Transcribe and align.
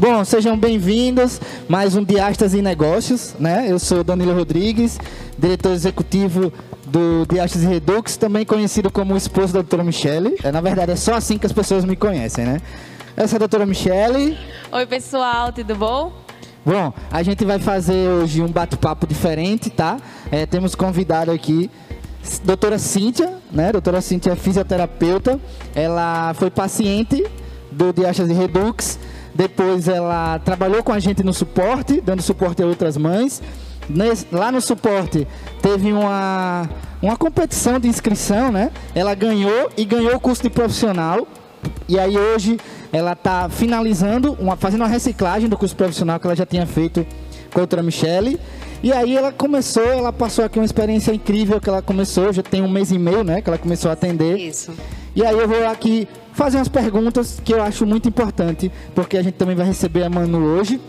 Bom, 0.00 0.24
sejam 0.24 0.56
bem-vindos. 0.56 1.38
Mais 1.68 1.94
um 1.94 2.02
Diastas 2.02 2.54
e 2.54 2.62
Negócios, 2.62 3.34
né? 3.38 3.66
Eu 3.68 3.78
sou 3.78 4.02
Danilo 4.02 4.34
Rodrigues, 4.34 4.98
diretor 5.38 5.72
executivo 5.72 6.50
do 6.86 7.26
Diastas 7.26 7.62
e 7.64 7.66
Redux, 7.66 8.16
também 8.16 8.46
conhecido 8.46 8.90
como 8.90 9.12
o 9.12 9.16
esposo 9.18 9.52
da 9.52 9.60
doutora 9.60 9.84
Michele. 9.84 10.38
É, 10.42 10.50
na 10.50 10.62
verdade, 10.62 10.92
é 10.92 10.96
só 10.96 11.12
assim 11.12 11.36
que 11.36 11.44
as 11.44 11.52
pessoas 11.52 11.84
me 11.84 11.96
conhecem, 11.96 12.46
né? 12.46 12.62
Essa 13.14 13.34
é 13.34 13.36
a 13.36 13.40
doutora 13.40 13.66
Michele. 13.66 14.38
Oi, 14.72 14.86
pessoal, 14.86 15.52
tudo 15.52 15.76
bom? 15.76 16.10
Bom, 16.64 16.94
a 17.10 17.22
gente 17.22 17.44
vai 17.44 17.58
fazer 17.58 18.08
hoje 18.08 18.40
um 18.40 18.48
bate-papo 18.48 19.06
diferente, 19.06 19.68
tá? 19.68 19.98
É, 20.32 20.46
temos 20.46 20.74
convidado 20.74 21.30
aqui 21.30 21.70
doutora 22.42 22.78
Cíntia, 22.78 23.34
né? 23.52 23.70
Doutora 23.70 24.00
Cíntia 24.00 24.30
é 24.30 24.36
fisioterapeuta. 24.36 25.38
Ela 25.74 26.32
foi 26.32 26.50
paciente 26.50 27.22
do 27.70 27.92
Diachas 27.92 28.30
e 28.30 28.32
Redux. 28.32 28.98
Depois 29.40 29.88
ela 29.88 30.38
trabalhou 30.40 30.82
com 30.84 30.92
a 30.92 30.98
gente 30.98 31.22
no 31.24 31.32
suporte, 31.32 31.98
dando 31.98 32.20
suporte 32.20 32.62
a 32.62 32.66
outras 32.66 32.98
mães. 32.98 33.42
Nesse, 33.88 34.26
lá 34.30 34.52
no 34.52 34.60
suporte 34.60 35.26
teve 35.62 35.94
uma, 35.94 36.68
uma 37.00 37.16
competição 37.16 37.80
de 37.80 37.88
inscrição, 37.88 38.52
né? 38.52 38.70
Ela 38.94 39.14
ganhou 39.14 39.70
e 39.78 39.86
ganhou 39.86 40.14
o 40.14 40.20
curso 40.20 40.42
de 40.42 40.50
profissional. 40.50 41.26
E 41.88 41.98
aí 41.98 42.18
hoje 42.18 42.60
ela 42.92 43.12
está 43.12 43.48
finalizando, 43.48 44.36
uma, 44.38 44.56
fazendo 44.56 44.82
uma 44.82 44.88
reciclagem 44.88 45.48
do 45.48 45.56
curso 45.56 45.74
profissional 45.74 46.20
que 46.20 46.26
ela 46.26 46.36
já 46.36 46.44
tinha 46.44 46.66
feito 46.66 47.06
com 47.50 47.60
a 47.60 47.62
doutora 47.62 47.82
Michele. 47.82 48.38
E 48.82 48.92
aí 48.92 49.16
ela 49.16 49.32
começou, 49.32 49.86
ela 49.86 50.12
passou 50.12 50.44
aqui 50.44 50.58
uma 50.58 50.66
experiência 50.66 51.14
incrível 51.14 51.58
que 51.58 51.68
ela 51.70 51.80
começou, 51.80 52.30
já 52.30 52.42
tem 52.42 52.60
um 52.60 52.68
mês 52.68 52.92
e 52.92 52.98
meio, 52.98 53.24
né, 53.24 53.40
que 53.40 53.48
ela 53.48 53.58
começou 53.58 53.90
a 53.90 53.94
atender. 53.94 54.36
Isso. 54.36 54.74
E 55.16 55.24
aí 55.24 55.38
eu 55.38 55.48
vou 55.48 55.66
aqui 55.66 56.06
fazer 56.32 56.58
umas 56.58 56.68
perguntas 56.68 57.40
que 57.44 57.52
eu 57.52 57.62
acho 57.62 57.86
muito 57.86 58.08
importante, 58.08 58.70
porque 58.94 59.16
a 59.16 59.22
gente 59.22 59.34
também 59.34 59.54
vai 59.56 59.66
receber 59.66 60.04
a 60.04 60.10
Manu 60.10 60.38
hoje. 60.38 60.80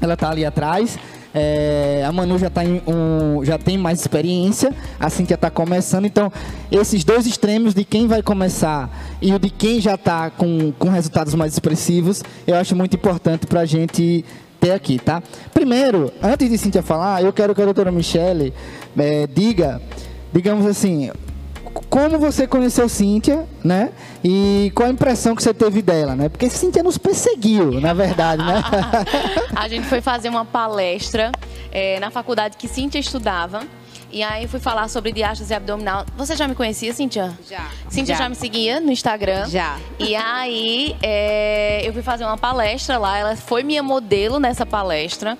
Ela 0.00 0.14
está 0.14 0.30
ali 0.30 0.44
atrás. 0.44 0.98
É, 1.34 2.04
a 2.06 2.12
Manu 2.12 2.38
já, 2.38 2.50
tá 2.50 2.60
um, 2.62 3.42
já 3.42 3.56
tem 3.56 3.78
mais 3.78 4.00
experiência, 4.00 4.74
assim 5.00 5.24
que 5.24 5.32
está 5.32 5.50
começando. 5.50 6.04
Então, 6.04 6.30
esses 6.70 7.04
dois 7.04 7.26
extremos 7.26 7.72
de 7.72 7.84
quem 7.84 8.06
vai 8.06 8.22
começar 8.22 8.90
e 9.20 9.32
o 9.32 9.38
de 9.38 9.48
quem 9.48 9.80
já 9.80 9.94
está 9.94 10.28
com, 10.28 10.72
com 10.78 10.90
resultados 10.90 11.34
mais 11.34 11.54
expressivos, 11.54 12.22
eu 12.46 12.56
acho 12.56 12.76
muito 12.76 12.96
importante 12.96 13.46
para 13.46 13.60
a 13.60 13.64
gente 13.64 14.24
ter 14.60 14.72
aqui, 14.72 14.98
tá? 14.98 15.22
Primeiro, 15.54 16.12
antes 16.22 16.48
de 16.48 16.58
Cintia 16.58 16.82
falar, 16.82 17.22
eu 17.22 17.32
quero 17.32 17.54
que 17.54 17.62
a 17.62 17.64
doutora 17.64 17.90
Michele 17.90 18.52
é, 18.96 19.26
diga, 19.26 19.80
digamos 20.32 20.66
assim, 20.66 21.10
como 21.88 22.18
você 22.18 22.46
conheceu 22.46 22.88
Cíntia, 22.88 23.46
né? 23.62 23.90
E 24.22 24.72
qual 24.74 24.88
a 24.88 24.92
impressão 24.92 25.34
que 25.34 25.42
você 25.42 25.54
teve 25.54 25.82
dela, 25.82 26.14
né? 26.14 26.28
Porque 26.28 26.48
Cíntia 26.48 26.82
nos 26.82 26.98
perseguiu, 26.98 27.80
na 27.80 27.94
verdade, 27.94 28.44
né? 28.44 28.62
a 29.56 29.68
gente 29.68 29.86
foi 29.86 30.00
fazer 30.00 30.28
uma 30.28 30.44
palestra 30.44 31.32
é, 31.70 31.98
na 32.00 32.10
faculdade 32.10 32.56
que 32.56 32.68
Cíntia 32.68 32.98
estudava. 32.98 33.62
E 34.10 34.22
aí 34.22 34.46
fui 34.46 34.60
falar 34.60 34.88
sobre 34.88 35.10
diástase 35.10 35.54
abdominal. 35.54 36.04
Você 36.18 36.36
já 36.36 36.46
me 36.46 36.54
conhecia, 36.54 36.92
Cíntia? 36.92 37.32
Já. 37.48 37.70
Cíntia 37.88 38.14
já, 38.14 38.24
já 38.24 38.28
me 38.28 38.34
seguia 38.34 38.78
no 38.78 38.92
Instagram? 38.92 39.48
Já. 39.48 39.78
E 39.98 40.14
aí 40.14 40.94
é, 41.02 41.80
eu 41.82 41.94
fui 41.94 42.02
fazer 42.02 42.24
uma 42.24 42.36
palestra 42.36 42.98
lá. 42.98 43.16
Ela 43.16 43.36
foi 43.36 43.62
minha 43.62 43.82
modelo 43.82 44.38
nessa 44.38 44.66
palestra. 44.66 45.38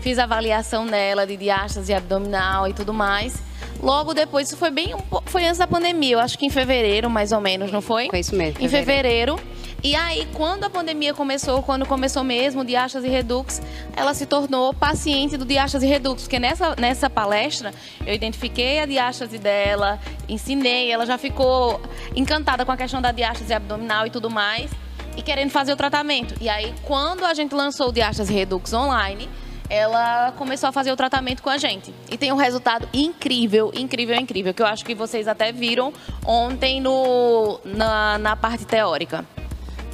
Fiz 0.00 0.18
avaliação 0.18 0.86
nela 0.86 1.26
de 1.26 1.36
diástase 1.36 1.92
abdominal 1.92 2.66
e 2.66 2.72
tudo 2.72 2.94
mais. 2.94 3.42
Logo 3.82 4.14
depois, 4.14 4.48
isso 4.48 4.56
foi 4.56 4.70
bem. 4.70 4.94
Foi 5.26 5.44
antes 5.44 5.58
da 5.58 5.66
pandemia, 5.66 6.14
eu 6.14 6.20
acho 6.20 6.38
que 6.38 6.46
em 6.46 6.50
fevereiro, 6.50 7.10
mais 7.10 7.32
ou 7.32 7.40
menos, 7.40 7.70
não 7.70 7.80
foi? 7.80 8.08
Foi 8.08 8.20
isso 8.20 8.34
mesmo. 8.34 8.62
Em 8.62 8.68
fevereiro. 8.68 9.38
E 9.84 9.94
aí, 9.94 10.26
quando 10.32 10.64
a 10.64 10.70
pandemia 10.70 11.12
começou, 11.12 11.62
quando 11.62 11.84
começou 11.84 12.24
mesmo 12.24 12.62
o 12.62 12.64
Diastase 12.64 13.06
Redux, 13.06 13.60
ela 13.94 14.14
se 14.14 14.24
tornou 14.24 14.72
paciente 14.72 15.36
do 15.36 15.44
Diastase 15.44 15.86
Redux, 15.86 16.22
porque 16.22 16.38
nessa, 16.38 16.74
nessa 16.76 17.10
palestra 17.10 17.70
eu 18.06 18.14
identifiquei 18.14 18.80
a 18.80 18.86
diástase 18.86 19.36
dela, 19.36 20.00
ensinei, 20.26 20.90
ela 20.90 21.04
já 21.04 21.18
ficou 21.18 21.82
encantada 22.16 22.64
com 22.64 22.72
a 22.72 22.78
questão 22.78 23.02
da 23.02 23.12
diástase 23.12 23.52
abdominal 23.52 24.06
e 24.06 24.10
tudo 24.10 24.30
mais, 24.30 24.70
e 25.18 25.22
querendo 25.22 25.50
fazer 25.50 25.74
o 25.74 25.76
tratamento. 25.76 26.34
E 26.40 26.48
aí, 26.48 26.72
quando 26.84 27.22
a 27.26 27.34
gente 27.34 27.54
lançou 27.54 27.90
o 27.90 27.92
Diastase 27.92 28.32
Redux 28.32 28.72
online, 28.72 29.28
ela 29.68 30.32
começou 30.32 30.68
a 30.68 30.72
fazer 30.72 30.92
o 30.92 30.96
tratamento 30.96 31.42
com 31.42 31.50
a 31.50 31.58
gente. 31.58 31.94
E 32.10 32.16
tem 32.16 32.32
um 32.32 32.36
resultado 32.36 32.88
incrível, 32.92 33.72
incrível, 33.74 34.16
incrível, 34.16 34.54
que 34.54 34.62
eu 34.62 34.66
acho 34.66 34.84
que 34.84 34.94
vocês 34.94 35.26
até 35.26 35.52
viram 35.52 35.92
ontem 36.24 36.80
no, 36.80 37.60
na, 37.64 38.18
na 38.18 38.36
parte 38.36 38.64
teórica. 38.66 39.24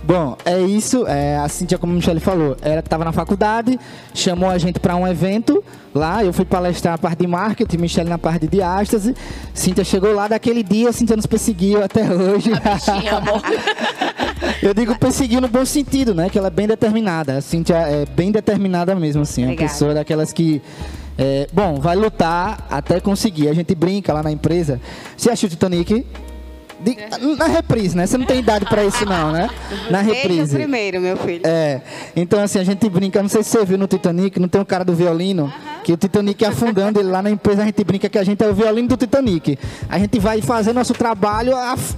Bom, 0.03 0.37
é 0.45 0.59
isso. 0.61 1.07
É, 1.07 1.37
a 1.37 1.49
Cintia, 1.49 1.79
como 1.79 1.93
a 1.93 1.97
Michelle 1.97 2.21
falou, 2.21 2.57
ela 2.63 2.81
estava 2.81 3.05
na 3.05 3.13
faculdade, 3.13 3.79
chamou 4.15 4.49
a 4.49 4.57
gente 4.57 4.81
para 4.81 4.97
um 4.97 5.07
evento 5.07 5.63
lá. 5.95 6.25
Eu 6.25 6.33
fui 6.33 6.45
palestrar 6.45 6.95
na 6.95 6.99
parte 6.99 7.19
de 7.19 7.27
marketing, 7.27 7.77
Michelle 7.77 8.09
na 8.09 8.19
parte 8.19 8.41
de 8.41 8.49
diástase. 8.49 9.15
Cintia 9.53 9.85
chegou 9.85 10.15
lá 10.15 10.27
daquele 10.27 10.63
dia, 10.63 10.93
Cintia 10.93 11.17
nos 11.17 11.27
perseguiu 11.27 11.85
até 11.85 12.03
hoje. 12.03 12.51
A 12.53 12.75
bichinha, 12.75 13.17
amor. 13.19 13.43
Eu 14.63 14.75
digo 14.75 14.99
perseguir 14.99 15.41
no 15.41 15.49
bom 15.49 15.65
sentido, 15.65 16.15
né? 16.15 16.29
Que 16.29 16.39
ela 16.39 16.49
é 16.49 16.51
bem 16.51 16.67
determinada. 16.67 17.39
A 17.39 17.41
Cintia 17.41 17.77
é 17.77 18.05
bem 18.05 18.31
determinada 18.31 18.95
mesmo, 18.95 19.23
assim. 19.23 19.45
Obrigada. 19.45 19.63
Uma 19.65 19.69
pessoa 19.71 19.95
daquelas 19.95 20.33
que. 20.33 20.61
É, 21.17 21.47
bom, 21.53 21.81
vai 21.81 21.97
lutar 21.97 22.67
até 22.71 23.01
conseguir. 23.01 23.49
A 23.49 23.55
gente 23.55 23.75
brinca 23.75 24.13
lá 24.13 24.23
na 24.23 24.31
empresa. 24.31 24.81
Você 25.17 25.31
achou 25.31 25.47
o 25.47 25.51
Titanic? 25.51 26.05
De, 26.81 26.97
na 27.37 27.47
reprise, 27.47 27.95
né? 27.95 28.07
Você 28.07 28.17
não 28.17 28.25
tem 28.25 28.39
idade 28.39 28.65
para 28.65 28.83
isso 28.85 29.05
não, 29.05 29.33
né? 29.33 29.51
Na 29.91 30.01
reprise. 30.01 30.37
Deixa 30.37 30.57
primeiro, 30.57 30.99
meu 30.99 31.15
filho. 31.15 31.43
É. 31.45 31.83
Então 32.17 32.43
assim, 32.43 32.59
a 32.59 32.65
gente 32.65 32.89
brinca, 32.89 33.21
não 33.21 33.29
sei 33.29 33.43
se 33.43 33.51
você 33.51 33.67
viu 33.67 33.77
no 33.77 33.87
Titanic, 33.87 34.41
não 34.41 34.49
tem 34.49 34.59
um 34.59 34.65
cara 34.65 34.83
do 34.83 34.95
violino. 34.95 35.53
Que 35.83 35.93
o 35.93 35.97
Titanic 35.97 36.45
afundando 36.45 37.01
ele 37.01 37.09
lá 37.09 37.23
na 37.23 37.31
empresa, 37.31 37.63
a 37.63 37.65
gente 37.65 37.83
brinca 37.85 38.09
que 38.09 38.19
a 38.19 38.25
gente 38.25 38.43
é 38.43 38.49
o 38.49 38.55
violino 38.55 38.89
do 38.89 38.97
Titanic. 38.97 39.59
A 39.89 39.99
gente 39.99 40.19
vai 40.19 40.41
fazer 40.41 40.73
nosso 40.73 40.95
trabalho, 40.95 41.53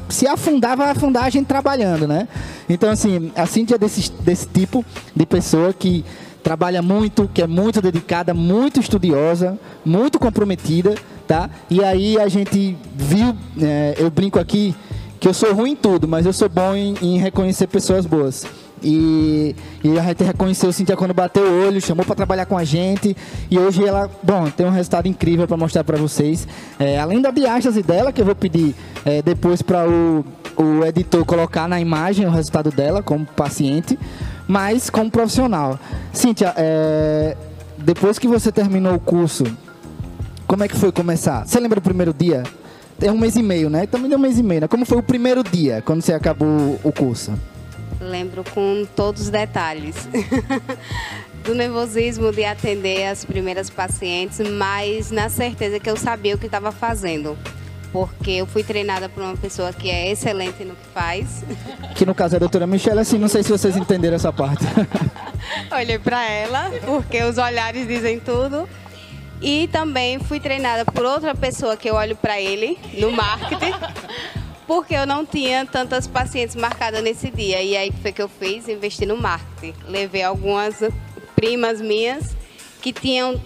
se 0.08 0.26
afundar, 0.26 0.76
vai 0.76 0.90
afundar 0.90 1.24
a 1.24 1.30
gente 1.30 1.46
trabalhando, 1.46 2.06
né? 2.06 2.28
Então 2.68 2.90
assim, 2.90 3.32
a 3.36 3.46
Cintia 3.46 3.76
é 3.76 3.78
desse, 3.78 4.12
desse 4.12 4.46
tipo 4.46 4.84
de 5.14 5.26
pessoa 5.26 5.72
que 5.72 6.04
trabalha 6.42 6.82
muito, 6.82 7.30
que 7.32 7.40
é 7.40 7.46
muito 7.46 7.80
dedicada, 7.80 8.34
muito 8.34 8.80
estudiosa, 8.80 9.58
muito 9.84 10.18
comprometida, 10.18 10.94
tá? 11.26 11.48
E 11.70 11.82
aí 11.82 12.18
a 12.18 12.28
gente 12.28 12.76
viu, 12.94 13.34
é, 13.60 13.94
eu 13.98 14.10
brinco 14.10 14.38
aqui 14.38 14.74
que 15.20 15.28
eu 15.28 15.34
sou 15.34 15.54
ruim 15.54 15.72
em 15.72 15.76
tudo, 15.76 16.08
mas 16.08 16.26
eu 16.26 16.32
sou 16.32 16.48
bom 16.48 16.74
em, 16.74 16.94
em 17.00 17.18
reconhecer 17.18 17.68
pessoas 17.68 18.04
boas. 18.04 18.44
E, 18.82 19.54
e, 19.82 19.98
a 19.98 20.02
gente 20.02 20.24
reconheceu 20.24 20.72
Cintia 20.72 20.96
quando 20.96 21.14
bateu 21.14 21.42
o 21.42 21.66
olho, 21.66 21.80
chamou 21.80 22.04
para 22.04 22.14
trabalhar 22.14 22.46
com 22.46 22.56
a 22.56 22.64
gente. 22.64 23.16
E 23.50 23.58
hoje 23.58 23.84
ela, 23.84 24.10
bom, 24.22 24.50
tem 24.50 24.66
um 24.66 24.70
resultado 24.70 25.06
incrível 25.06 25.46
para 25.46 25.56
mostrar 25.56 25.84
para 25.84 25.96
vocês. 25.96 26.46
É, 26.78 26.98
além 26.98 27.20
da 27.20 27.30
diástase 27.30 27.82
dela, 27.82 28.12
que 28.12 28.20
eu 28.20 28.24
vou 28.24 28.34
pedir 28.34 28.74
é, 29.04 29.22
depois 29.22 29.62
para 29.62 29.88
o, 29.88 30.24
o 30.56 30.84
editor 30.84 31.24
colocar 31.24 31.68
na 31.68 31.80
imagem 31.80 32.26
o 32.26 32.30
resultado 32.30 32.70
dela 32.70 33.02
como 33.02 33.24
paciente 33.24 33.98
mas 34.46 34.90
como 34.90 35.10
profissional. 35.10 35.78
Cíntia, 36.12 36.52
é, 36.56 37.36
depois 37.78 38.18
que 38.18 38.28
você 38.28 38.52
terminou 38.52 38.94
o 38.94 39.00
curso, 39.00 39.44
como 40.46 40.64
é 40.64 40.68
que 40.68 40.76
foi 40.76 40.92
começar? 40.92 41.46
Você 41.46 41.58
lembra 41.58 41.80
do 41.80 41.82
primeiro 41.82 42.12
dia? 42.12 42.42
É 43.00 43.10
um 43.10 43.18
mês 43.18 43.34
e 43.36 43.42
meio, 43.42 43.68
né? 43.70 43.86
Também 43.86 44.08
deu 44.08 44.18
um 44.18 44.20
mês 44.20 44.38
e 44.38 44.42
meio, 44.42 44.60
né? 44.60 44.68
Como 44.68 44.84
foi 44.84 44.98
o 44.98 45.02
primeiro 45.02 45.42
dia, 45.42 45.82
quando 45.84 46.02
você 46.02 46.12
acabou 46.12 46.78
o 46.84 46.92
curso? 46.92 47.32
Lembro 48.02 48.44
com 48.52 48.86
todos 48.96 49.22
os 49.22 49.30
detalhes. 49.30 49.96
do 51.44 51.54
nervosismo 51.56 52.30
de 52.30 52.44
atender 52.44 53.06
as 53.06 53.24
primeiras 53.24 53.68
pacientes, 53.68 54.38
mas 54.48 55.10
na 55.10 55.28
certeza 55.28 55.80
que 55.80 55.90
eu 55.90 55.96
sabia 55.96 56.36
o 56.36 56.38
que 56.38 56.46
estava 56.46 56.70
fazendo 56.70 57.36
porque 57.92 58.30
eu 58.30 58.46
fui 58.46 58.64
treinada 58.64 59.08
por 59.08 59.22
uma 59.22 59.36
pessoa 59.36 59.72
que 59.72 59.90
é 59.90 60.10
excelente 60.10 60.64
no 60.64 60.74
que 60.74 60.86
faz. 60.94 61.44
Que 61.94 62.06
no 62.06 62.14
caso 62.14 62.34
é 62.34 62.36
a 62.36 62.40
doutora 62.40 62.66
Michelle, 62.66 62.98
assim, 62.98 63.18
não 63.18 63.28
sei 63.28 63.42
se 63.42 63.50
vocês 63.50 63.76
entenderam 63.76 64.16
essa 64.16 64.32
parte. 64.32 64.64
Olhei 65.70 65.98
para 65.98 66.26
ela, 66.26 66.70
porque 66.86 67.22
os 67.22 67.36
olhares 67.36 67.86
dizem 67.86 68.18
tudo. 68.18 68.66
E 69.42 69.68
também 69.68 70.18
fui 70.18 70.40
treinada 70.40 70.84
por 70.86 71.04
outra 71.04 71.34
pessoa 71.34 71.76
que 71.76 71.90
eu 71.90 71.94
olho 71.94 72.16
para 72.16 72.40
ele 72.40 72.78
no 72.98 73.12
marketing, 73.12 73.74
porque 74.66 74.94
eu 74.94 75.06
não 75.06 75.24
tinha 75.24 75.66
tantas 75.66 76.06
pacientes 76.06 76.56
marcadas 76.56 77.02
nesse 77.02 77.30
dia. 77.30 77.62
E 77.62 77.76
aí 77.76 77.92
foi 78.02 78.12
que 78.12 78.22
eu 78.22 78.28
fiz, 78.28 78.68
investi 78.68 79.06
no 79.06 79.16
marketing. 79.16 79.74
Levei 79.88 80.22
algumas 80.22 80.76
primas 81.34 81.80
minhas 81.80 82.36
que 82.80 82.92
tinham, 82.92 83.40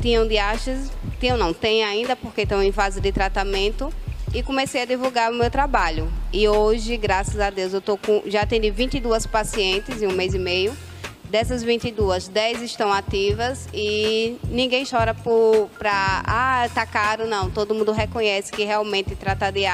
tinham 0.00 0.26
diástase, 0.26 0.90
tinham 1.20 1.36
não, 1.36 1.54
tem 1.54 1.84
ainda 1.84 2.16
porque 2.16 2.42
estão 2.42 2.62
em 2.62 2.72
fase 2.72 3.00
de 3.00 3.12
tratamento 3.12 3.92
e 4.34 4.42
comecei 4.42 4.82
a 4.82 4.84
divulgar 4.84 5.30
o 5.30 5.34
meu 5.34 5.50
trabalho. 5.50 6.12
E 6.32 6.48
hoje, 6.48 6.96
graças 6.96 7.38
a 7.40 7.50
Deus, 7.50 7.72
eu 7.72 7.80
tô 7.80 7.96
com, 7.96 8.22
já 8.26 8.42
atendi 8.42 8.70
22 8.70 9.26
pacientes 9.26 10.02
em 10.02 10.06
um 10.06 10.12
mês 10.12 10.34
e 10.34 10.38
meio. 10.38 10.76
Dessas 11.24 11.62
22, 11.62 12.26
10 12.26 12.62
estão 12.62 12.92
ativas 12.92 13.68
e 13.72 14.36
ninguém 14.48 14.84
chora 14.84 15.14
para, 15.14 16.22
ah, 16.26 16.68
tá 16.74 16.84
caro, 16.84 17.26
não. 17.28 17.48
Todo 17.48 17.72
mundo 17.72 17.92
reconhece 17.92 18.50
que 18.50 18.64
realmente 18.64 19.14
tratar 19.14 19.52
de 19.52 19.64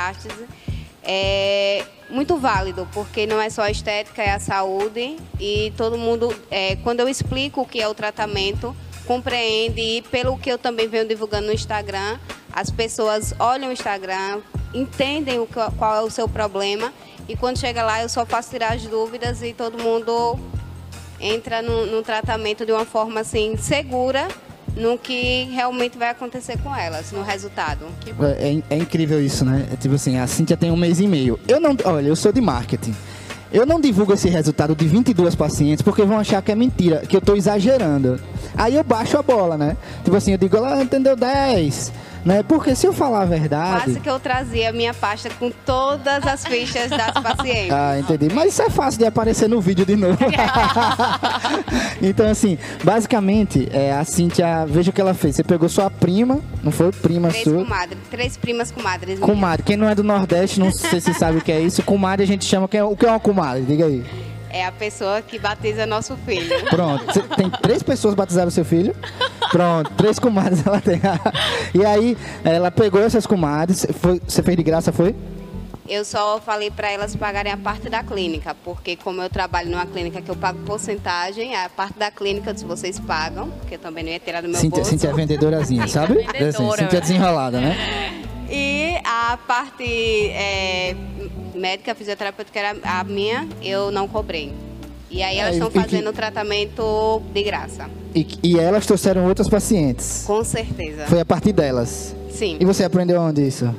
é 1.06 1.85
muito 2.11 2.37
válido, 2.37 2.88
porque 2.93 3.26
não 3.26 3.41
é 3.41 3.49
só 3.49 3.62
a 3.62 3.70
estética, 3.70 4.23
é 4.23 4.32
a 4.32 4.41
saúde. 4.41 5.17
E 5.41 5.73
todo 5.76 5.97
mundo, 5.97 6.35
é, 6.50 6.76
quando 6.76 7.00
eu 7.00 7.08
explico 7.08 7.62
o 7.62 7.67
que 7.67 7.81
é 7.81 7.88
o 7.88 7.94
tratamento, 7.94 8.76
compreende. 9.06 9.81
E 9.81 10.03
pelo 10.03 10.37
que 10.37 10.50
eu 10.50 10.58
também 10.58 10.88
venho 10.88 11.06
divulgando 11.06 11.47
no 11.47 11.53
Instagram, 11.53 12.19
as 12.53 12.70
pessoas 12.70 13.35
olham 13.38 13.70
o 13.70 13.73
Instagram, 13.73 14.41
entendem 14.75 15.38
o 15.38 15.47
qual 15.47 15.97
é 15.97 16.00
o 16.00 16.11
seu 16.11 16.29
problema. 16.29 16.93
E 17.29 17.37
quando 17.37 17.59
chega 17.59 17.82
lá 17.85 18.02
eu 18.02 18.09
só 18.09 18.26
faço 18.26 18.50
tirar 18.50 18.75
as 18.75 18.82
dúvidas 18.82 19.43
e 19.43 19.52
todo 19.52 19.82
mundo 19.82 20.38
entra 21.20 21.62
no, 21.62 21.87
no 21.87 22.02
tratamento 22.02 22.67
de 22.67 22.73
uma 22.73 22.85
forma 22.85 23.20
assim 23.20 23.56
segura 23.56 24.29
no 24.76 24.99
que 24.99 25.44
realmente 25.44 25.96
vai 25.96 26.11
acontecer 26.11 26.58
com 26.58 26.75
elas, 26.75 27.11
no 27.11 27.23
resultado. 27.23 27.87
É, 28.20 28.50
é, 28.50 28.62
é 28.70 28.76
incrível 28.76 29.20
isso, 29.20 29.44
né? 29.44 29.67
É 29.73 29.76
tipo 29.76 29.94
assim, 29.94 30.19
a 30.19 30.26
Cintia 30.26 30.56
tem 30.56 30.70
um 30.70 30.76
mês 30.76 31.00
e 31.00 31.06
meio. 31.06 31.40
Eu 31.49 31.58
não, 31.58 31.76
olha, 31.84 32.06
eu 32.06 32.17
sou 32.17 32.31
de 32.31 32.40
marketing. 32.40 32.94
Eu 33.52 33.64
não 33.64 33.81
divulgo 33.81 34.12
esse 34.12 34.28
resultado 34.28 34.75
de 34.75 34.87
22 34.87 35.34
pacientes 35.34 35.81
porque 35.81 36.02
vão 36.02 36.19
achar 36.19 36.43
que 36.43 36.52
é 36.52 36.55
mentira, 36.55 36.99
que 36.99 37.17
eu 37.17 37.20
estou 37.20 37.37
exagerando. 37.37 38.20
Aí 38.55 38.75
eu 38.75 38.84
baixo 38.84 39.17
a 39.17 39.23
bola, 39.23 39.56
né? 39.56 39.76
Tipo 40.05 40.17
assim, 40.17 40.32
eu 40.32 40.38
digo, 40.38 40.56
ela 40.56 40.82
entendeu 40.82 41.17
10 41.17 41.93
né? 42.26 42.43
Porque 42.43 42.75
se 42.75 42.84
eu 42.87 42.93
falar 42.93 43.23
a 43.23 43.25
verdade. 43.25 43.84
Quase 43.84 44.00
que 44.00 44.11
eu 44.11 44.19
trazia 44.19 44.70
a 44.70 44.73
minha 44.73 44.93
pasta 44.93 45.31
com 45.38 45.49
todas 45.64 46.26
as 46.26 46.44
fichas 46.44 46.90
das 46.90 47.12
pacientes. 47.23 47.70
Ah, 47.70 47.96
entendi. 47.99 48.34
Mas 48.34 48.52
isso 48.52 48.62
é 48.62 48.69
fácil 48.69 48.99
de 48.99 49.06
aparecer 49.06 49.49
no 49.49 49.61
vídeo 49.61 49.87
de 49.87 49.94
novo. 49.94 50.19
então, 52.02 52.28
assim, 52.28 52.58
basicamente, 52.82 53.69
é, 53.73 53.93
a 53.93 54.05
Cintia, 54.05 54.67
veja 54.67 54.90
o 54.90 54.93
que 54.93 55.00
ela 55.00 55.14
fez. 55.14 55.37
Você 55.37 55.44
pegou 55.44 55.69
sua 55.69 55.88
prima, 55.88 56.40
não 56.64 56.73
foi? 56.73 56.90
Prima 56.90 57.28
três 57.28 57.44
sua. 57.44 57.62
Comadre, 57.62 57.99
três 58.11 58.37
primas 58.37 58.73
comadres. 58.73 59.20
Comadre. 59.20 59.62
Quem 59.62 59.76
não 59.76 59.88
é 59.88 59.94
do 59.94 60.02
Nordeste, 60.02 60.58
não 60.58 60.73
sei 60.75 61.00
se 61.00 61.14
sabe 61.14 61.38
o 61.38 61.40
que 61.40 61.52
é 61.52 61.61
isso. 61.61 61.81
Comadre 61.84 62.25
a 62.25 62.26
gente 62.26 62.44
chama. 62.44 62.69
É, 62.73 62.82
o 62.82 62.96
que 62.96 63.06
é 63.06 63.08
uma 63.08 63.20
comadre? 63.20 63.62
Diga 63.62 63.87
aí. 63.87 64.05
É 64.56 64.64
a 64.64 64.73
pessoa 64.73 65.20
que 65.20 65.38
batiza 65.38 65.85
nosso 65.85 66.17
filho. 66.17 66.64
Pronto. 66.70 67.05
Tem 67.37 67.50
três 67.50 67.82
pessoas 67.82 68.14
batizaram 68.14 68.50
seu 68.50 68.64
filho? 68.64 68.97
Pronto, 69.50 69.91
três 69.99 70.19
comadres 70.19 70.67
ela 70.67 70.81
tem. 70.81 70.99
E 71.75 71.85
aí, 71.85 72.17
ela 72.43 72.70
pegou 72.70 73.03
essas 73.03 73.26
comadres. 73.26 73.87
Foi, 74.00 74.19
você 74.26 74.43
fez 74.43 74.56
de 74.56 74.62
graça, 74.62 74.91
foi? 74.93 75.14
Eu 75.87 76.06
só 76.06 76.41
falei 76.41 76.70
para 76.70 76.91
elas 76.91 77.14
pagarem 77.14 77.53
a 77.53 77.56
parte 77.58 77.91
da 77.91 78.03
clínica, 78.03 78.56
porque 78.64 78.97
como 78.97 79.20
eu 79.20 79.29
trabalho 79.29 79.70
numa 79.70 79.85
clínica 79.85 80.23
que 80.23 80.31
eu 80.31 80.37
pago 80.37 80.59
porcentagem, 80.61 81.55
a 81.55 81.69
parte 81.69 81.99
da 81.99 82.11
clínica 82.11 82.56
se 82.56 82.64
vocês 82.64 82.99
pagam, 82.99 83.50
porque 83.50 83.75
eu 83.75 83.79
também 83.79 84.02
não 84.02 84.11
ia 84.11 84.19
tirar 84.19 84.41
do 84.41 84.49
meu 84.49 84.56
Cintia, 84.59 84.79
bolso. 84.79 84.91
Cintia 84.91 85.11
é 85.11 85.12
vendedorazinha, 85.12 85.87
sabe? 85.87 86.14
Vendedora, 86.14 86.49
assim, 86.49 86.70
Cintia 86.76 86.99
é 86.99 87.00
desenrolada, 87.02 87.61
né? 87.61 87.76
E 88.49 88.97
a 89.05 89.38
parte 89.47 89.85
é, 90.31 90.97
médica, 91.56 91.94
fisioterapeuta, 91.94 92.50
que 92.53 92.58
era 92.58 92.76
a 92.82 93.03
minha, 93.05 93.49
eu 93.62 93.91
não 93.91 94.06
cobrei. 94.06 94.53
E 95.11 95.23
aí 95.23 95.38
elas 95.38 95.53
É, 95.53 95.55
estão 95.58 95.70
que- 95.70 95.81
fazendo 95.81 96.11
o 96.11 96.12
tratamento 96.12 97.23
de 97.32 97.43
graça. 97.43 97.88
E, 98.14 98.26
e 98.43 98.58
elas 98.58 98.87
trouxeram 98.87 99.26
outras 99.26 99.49
pacientes. 99.49 100.25
Com 100.26 100.43
certeza. 100.44 101.06
Foi 101.06 101.20
a 101.20 101.25
partir 101.25 101.53
delas. 101.53 102.14
Sim. 102.31 102.56
E 102.61 102.64
você 102.64 102.85
aprendeu 102.85 103.20
onde 103.20 103.47
isso? 103.47 103.73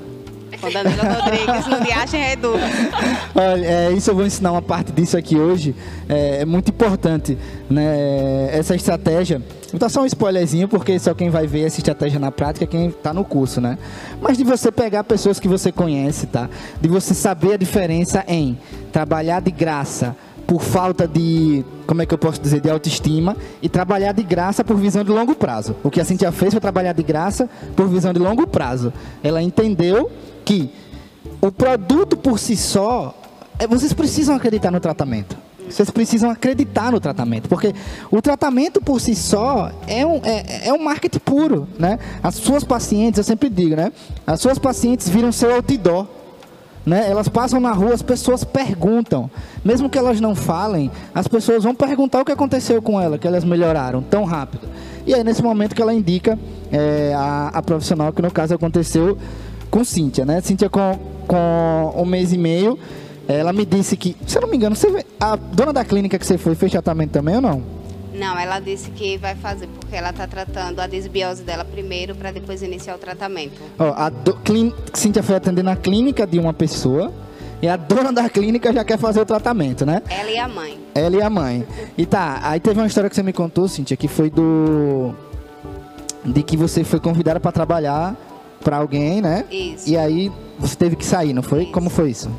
Com 0.61 0.71
Danila 0.71 1.03
Rodrigues 1.03 1.67
no 1.67 1.79
Diache 1.85 2.17
Redu. 2.17 2.53
Olha, 3.35 3.65
é, 3.65 3.91
isso 3.91 4.09
eu 4.09 4.15
vou 4.15 4.25
ensinar 4.25 4.51
uma 4.51 4.61
parte 4.61 4.91
disso 4.91 5.15
aqui 5.17 5.35
hoje. 5.37 5.75
É, 6.09 6.41
é 6.41 6.45
muito 6.45 6.69
importante, 6.69 7.37
né? 7.69 8.49
Essa 8.51 8.73
estratégia. 8.75 9.39
Dar 9.73 9.89
só 9.89 10.01
um 10.01 10.05
spoilerzinho, 10.05 10.67
porque 10.67 10.97
só 10.97 11.13
quem 11.13 11.29
vai 11.29 11.45
ver 11.45 11.65
essa 11.65 11.79
estratégia 11.79 12.19
na 12.19 12.31
prática 12.31 12.63
é 12.63 12.67
quem 12.67 12.87
está 12.87 13.13
no 13.13 13.25
curso, 13.25 13.59
né? 13.59 13.77
Mas 14.21 14.37
de 14.37 14.43
você 14.43 14.71
pegar 14.71 15.03
pessoas 15.03 15.39
que 15.39 15.47
você 15.47 15.71
conhece, 15.71 16.25
tá? 16.27 16.49
De 16.79 16.87
você 16.87 17.13
saber 17.13 17.53
a 17.53 17.57
diferença 17.57 18.23
em 18.27 18.57
trabalhar 18.93 19.41
de 19.41 19.51
graça 19.51 20.15
por 20.47 20.61
falta 20.61 21.05
de, 21.05 21.65
como 21.85 22.01
é 22.01 22.05
que 22.05 22.13
eu 22.13 22.17
posso 22.17 22.41
dizer, 22.41 22.61
de 22.61 22.69
autoestima 22.69 23.35
e 23.61 23.67
trabalhar 23.67 24.13
de 24.13 24.23
graça 24.23 24.63
por 24.63 24.77
visão 24.77 25.03
de 25.03 25.11
longo 25.11 25.35
prazo. 25.35 25.75
O 25.83 25.91
que 25.91 25.99
a 25.99 26.05
Cintia 26.05 26.31
fez 26.31 26.53
foi 26.53 26.61
trabalhar 26.61 26.93
de 26.93 27.03
graça 27.03 27.49
por 27.75 27.89
visão 27.89 28.13
de 28.13 28.19
longo 28.19 28.47
prazo. 28.47 28.93
Ela 29.21 29.41
entendeu 29.41 30.09
que 30.45 30.71
o 31.41 31.51
produto 31.51 32.15
por 32.15 32.39
si 32.39 32.55
só, 32.55 33.13
é, 33.59 33.67
vocês 33.67 33.91
precisam 33.91 34.33
acreditar 34.33 34.71
no 34.71 34.79
tratamento. 34.79 35.37
Vocês 35.69 35.89
precisam 35.89 36.29
acreditar 36.29 36.91
no 36.91 36.99
tratamento, 36.99 37.49
porque 37.49 37.73
o 38.09 38.21
tratamento 38.21 38.81
por 38.81 38.99
si 38.99 39.15
só 39.15 39.71
é 39.87 40.05
um, 40.05 40.21
é, 40.23 40.67
é 40.67 40.73
um 40.73 40.83
marketing 40.83 41.19
puro, 41.19 41.67
né? 41.77 41.99
As 42.23 42.35
suas 42.35 42.63
pacientes, 42.63 43.17
eu 43.17 43.23
sempre 43.23 43.49
digo, 43.49 43.75
né? 43.75 43.91
As 44.25 44.39
suas 44.39 44.57
pacientes 44.57 45.09
viram 45.09 45.31
seu 45.31 45.53
outdoor, 45.53 46.07
né? 46.85 47.09
Elas 47.09 47.27
passam 47.27 47.59
na 47.59 47.73
rua, 47.73 47.93
as 47.93 48.01
pessoas 48.01 48.43
perguntam. 48.45 49.29
Mesmo 49.63 49.89
que 49.89 49.97
elas 49.97 50.21
não 50.21 50.33
falem, 50.33 50.89
as 51.13 51.27
pessoas 51.27 51.63
vão 51.63 51.75
perguntar 51.75 52.21
o 52.21 52.25
que 52.25 52.31
aconteceu 52.31 52.81
com 52.81 52.99
ela, 52.99 53.17
que 53.17 53.27
elas 53.27 53.43
melhoraram 53.43 54.01
tão 54.01 54.23
rápido. 54.23 54.67
E 55.05 55.13
aí, 55.13 55.23
nesse 55.23 55.43
momento 55.43 55.75
que 55.75 55.81
ela 55.81 55.93
indica 55.93 56.39
é, 56.71 57.13
a, 57.13 57.51
a 57.53 57.61
profissional, 57.61 58.11
que 58.13 58.21
no 58.21 58.31
caso 58.31 58.55
aconteceu 58.55 59.17
com 59.69 59.83
Cíntia, 59.83 60.25
né? 60.25 60.39
Cíntia 60.41 60.69
com, 60.69 60.97
com 61.27 61.93
um 61.95 62.05
mês 62.05 62.31
e 62.31 62.37
meio, 62.37 62.79
ela 63.27 63.51
me 63.51 63.65
disse 63.65 63.97
que, 63.97 64.15
se 64.25 64.37
eu 64.37 64.41
não 64.41 64.49
me 64.49 64.57
engano, 64.57 64.75
você, 64.75 65.05
a 65.19 65.35
dona 65.35 65.73
da 65.73 65.83
clínica 65.83 66.17
que 66.17 66.25
você 66.25 66.37
foi 66.37 66.55
fez 66.55 66.71
tratamento 66.71 67.11
também 67.11 67.35
ou 67.35 67.41
não? 67.41 67.63
Não, 68.13 68.37
ela 68.37 68.59
disse 68.59 68.89
que 68.91 69.17
vai 69.17 69.35
fazer, 69.35 69.67
porque 69.67 69.95
ela 69.95 70.09
está 70.09 70.25
tratando 70.25 70.79
a 70.79 70.87
desbiose 70.87 71.43
dela 71.43 71.63
primeiro, 71.63 72.15
para 72.15 72.31
depois 72.31 72.63
iniciar 72.63 72.95
o 72.95 72.97
tratamento. 72.97 73.61
Ó, 73.77 73.93
a 73.95 74.09
do, 74.09 74.33
clín, 74.37 74.73
Cíntia 74.93 75.21
foi 75.21 75.35
atender 75.35 75.63
na 75.63 75.75
clínica 75.75 76.25
de 76.25 76.39
uma 76.39 76.53
pessoa 76.53 77.13
e 77.61 77.67
a 77.67 77.75
dona 77.75 78.11
da 78.11 78.29
clínica 78.29 78.71
já 78.73 78.83
quer 78.83 78.97
fazer 78.97 79.21
o 79.21 79.25
tratamento, 79.25 79.85
né? 79.85 80.01
Ela 80.09 80.31
e 80.31 80.37
a 80.37 80.47
mãe. 80.47 80.79
Ela 80.95 81.15
e 81.15 81.21
a 81.21 81.29
mãe. 81.29 81.67
E 81.97 82.05
tá, 82.05 82.39
aí 82.43 82.59
teve 82.59 82.79
uma 82.79 82.87
história 82.87 83.09
que 83.09 83.15
você 83.15 83.23
me 83.23 83.33
contou, 83.33 83.67
Cíntia, 83.67 83.97
que 83.97 84.07
foi 84.07 84.29
do. 84.29 85.13
De 86.23 86.43
que 86.43 86.57
você 86.57 86.83
foi 86.83 86.99
convidada 86.99 87.39
para 87.39 87.51
trabalhar 87.51 88.15
para 88.63 88.77
alguém, 88.77 89.21
né? 89.21 89.45
Isso. 89.51 89.89
E 89.89 89.95
aí 89.97 90.31
você 90.59 90.75
teve 90.75 90.95
que 90.95 91.05
sair, 91.05 91.33
não 91.33 91.43
foi? 91.43 91.63
Isso. 91.63 91.71
Como 91.71 91.89
foi 91.89 92.09
isso? 92.09 92.29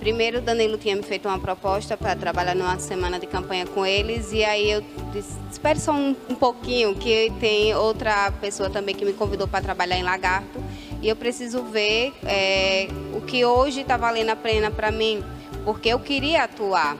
Primeiro, 0.00 0.40
Danilo 0.40 0.78
tinha 0.78 0.96
me 0.96 1.02
feito 1.02 1.28
uma 1.28 1.38
proposta 1.38 1.94
para 1.94 2.16
trabalhar 2.16 2.56
numa 2.56 2.78
semana 2.78 3.18
de 3.18 3.26
campanha 3.26 3.66
com 3.66 3.84
eles, 3.84 4.32
e 4.32 4.42
aí 4.42 4.70
eu 4.70 4.82
disse: 5.12 5.38
espere 5.52 5.78
só 5.78 5.92
um, 5.92 6.16
um 6.26 6.34
pouquinho, 6.34 6.94
que 6.94 7.30
tem 7.38 7.74
outra 7.74 8.32
pessoa 8.40 8.70
também 8.70 8.94
que 8.94 9.04
me 9.04 9.12
convidou 9.12 9.46
para 9.46 9.60
trabalhar 9.60 9.98
em 9.98 10.02
Lagarto, 10.02 10.58
e 11.02 11.08
eu 11.08 11.14
preciso 11.14 11.62
ver 11.64 12.14
é, 12.24 12.88
o 13.14 13.20
que 13.20 13.44
hoje 13.44 13.82
está 13.82 13.98
valendo 13.98 14.30
a 14.30 14.36
pena 14.36 14.70
para 14.70 14.90
mim, 14.90 15.22
porque 15.66 15.90
eu 15.90 15.98
queria 15.98 16.44
atuar. 16.44 16.96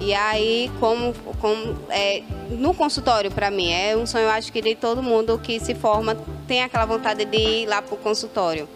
E 0.00 0.12
aí, 0.12 0.72
como, 0.80 1.14
como 1.40 1.76
é, 1.88 2.22
no 2.50 2.74
consultório 2.74 3.30
para 3.30 3.48
mim 3.48 3.70
é 3.70 3.96
um 3.96 4.06
sonho, 4.06 4.24
eu 4.24 4.30
acho 4.30 4.50
que 4.50 4.60
de 4.60 4.74
todo 4.74 5.02
mundo 5.02 5.38
que 5.38 5.60
se 5.60 5.74
forma 5.74 6.16
tem 6.48 6.62
aquela 6.62 6.86
vontade 6.86 7.24
de 7.24 7.36
ir 7.36 7.66
lá 7.66 7.80
para 7.80 7.94
o 7.94 7.98
consultório. 7.98 8.68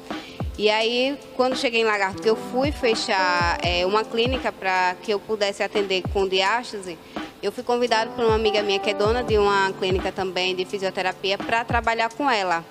E 0.57 0.71
aí, 0.71 1.19
quando 1.37 1.57
cheguei 1.57 1.81
em 1.81 1.85
Lagarto, 1.85 2.23
que 2.23 2.31
eu 2.31 2.37
fui 2.37 2.71
fechar 2.71 3.59
é, 3.61 3.85
uma 3.85 4.05
clínica 4.05 4.53
para 4.53 4.95
que 5.03 5.13
eu 5.13 5.19
pudesse 5.19 5.65
atender 5.65 6.03
com 6.13 6.29
diástase, 6.29 6.97
eu 7.43 7.51
fui 7.51 7.65
convidada 7.65 8.11
por 8.13 8.25
uma 8.25 8.37
amiga 8.37 8.63
minha 8.63 8.79
que 8.79 8.91
é 8.91 8.95
dona 8.95 9.23
de 9.25 9.37
uma 9.37 9.73
clínica 9.73 10.13
também 10.13 10.55
de 10.55 10.65
fisioterapia 10.65 11.37
para 11.37 11.65
trabalhar 11.65 12.09
com 12.13 12.31
ela. 12.31 12.65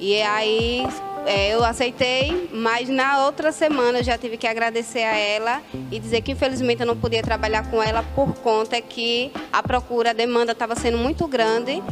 E 0.00 0.20
aí 0.22 0.86
é, 1.26 1.54
eu 1.54 1.62
aceitei, 1.62 2.48
mas 2.54 2.88
na 2.88 3.26
outra 3.26 3.52
semana 3.52 3.98
eu 3.98 4.02
já 4.02 4.16
tive 4.16 4.38
que 4.38 4.46
agradecer 4.46 5.02
a 5.02 5.14
ela 5.14 5.62
e 5.92 5.98
dizer 5.98 6.22
que 6.22 6.32
infelizmente 6.32 6.80
eu 6.80 6.86
não 6.86 6.96
podia 6.96 7.22
trabalhar 7.22 7.70
com 7.70 7.82
ela 7.82 8.02
por 8.14 8.34
conta 8.36 8.80
que 8.80 9.30
a 9.52 9.62
procura, 9.62 10.10
a 10.10 10.14
demanda 10.14 10.52
estava 10.52 10.74
sendo 10.74 10.96
muito 10.96 11.26
grande 11.26 11.82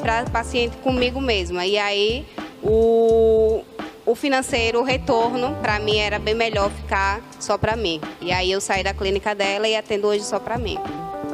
para 0.00 0.24
paciente 0.24 0.76
comigo 0.78 1.20
mesma. 1.20 1.64
E 1.64 1.78
aí 1.78 2.26
o, 2.62 3.62
o 4.10 4.14
financeiro, 4.14 4.80
o 4.80 4.82
retorno, 4.84 5.54
para 5.62 5.78
mim 5.78 5.96
era 5.98 6.18
bem 6.18 6.34
melhor 6.34 6.70
ficar 6.70 7.20
só 7.38 7.56
para 7.58 7.76
mim. 7.76 8.00
E 8.20 8.32
aí 8.32 8.50
eu 8.50 8.60
saí 8.60 8.82
da 8.82 8.94
clínica 8.94 9.34
dela 9.34 9.68
e 9.68 9.76
atendo 9.76 10.06
hoje 10.06 10.24
só 10.24 10.38
para 10.38 10.56
mim. 10.58 10.78